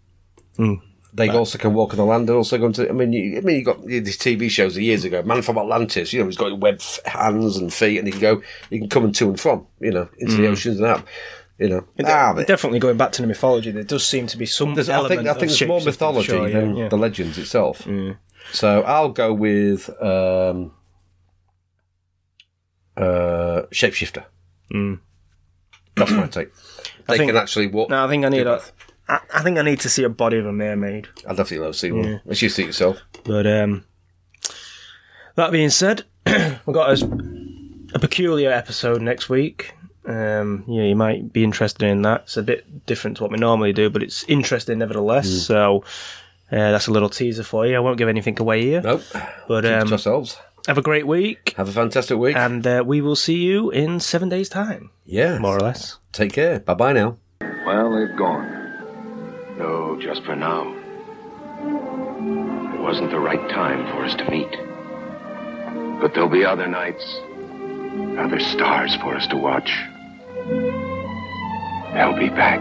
[0.57, 0.75] Hmm.
[1.15, 2.27] They also can walk on the land.
[2.27, 2.89] They're also going to.
[2.89, 5.23] I mean, you, I mean, you got these TV shows of years ago.
[5.23, 6.11] Man from Atlantis.
[6.13, 8.43] You know, he's got webbed f- hands and feet, and he can go.
[8.71, 9.67] He can come and to and from.
[9.81, 11.05] You know, into the oceans and out.
[11.59, 14.75] You know, ah, Definitely going back to the mythology, there does seem to be some
[14.75, 16.89] there's- I think I think there's more mythology sure, yeah, than yeah.
[16.89, 17.87] the legends itself.
[18.53, 20.73] So I'll go with um,
[22.97, 24.25] uh, shapeshifter.
[24.75, 25.01] Mm.
[25.95, 26.49] That's my take.
[27.07, 27.91] They think- can actually walk.
[27.91, 28.63] No, I think I need a.
[29.21, 29.31] both.
[29.35, 31.09] I, I think I need to see a body of a mermaid.
[31.27, 32.21] I'd definitely love to see one.
[32.25, 32.99] Let's you see it yourself.
[33.25, 33.85] But um,
[35.37, 37.05] that being said, we've got a,
[37.95, 39.75] a peculiar episode next week.
[40.05, 42.23] Um, yeah, you might be interested in that.
[42.23, 45.29] It's a bit different to what we normally do, but it's interesting nevertheless.
[45.47, 45.85] So
[46.51, 47.77] uh, that's a little teaser for you.
[47.77, 48.81] I won't give anything away here.
[48.83, 49.03] Nope.
[49.47, 50.39] But Keep it um, to ourselves.
[50.67, 52.35] have a great week, Have a fantastic week.
[52.37, 55.39] and uh, we will see you in seven days' time, yeah.
[55.39, 55.99] more or less.
[56.11, 56.59] Take care.
[56.59, 57.19] Bye bye now.
[57.41, 58.52] Well, they've gone.
[59.63, 60.73] No, just for now,
[62.75, 64.51] it wasn't the right time for us to meet.
[66.01, 67.05] But there'll be other nights,
[68.19, 69.71] other stars for us to watch.
[71.95, 72.59] They'll be back.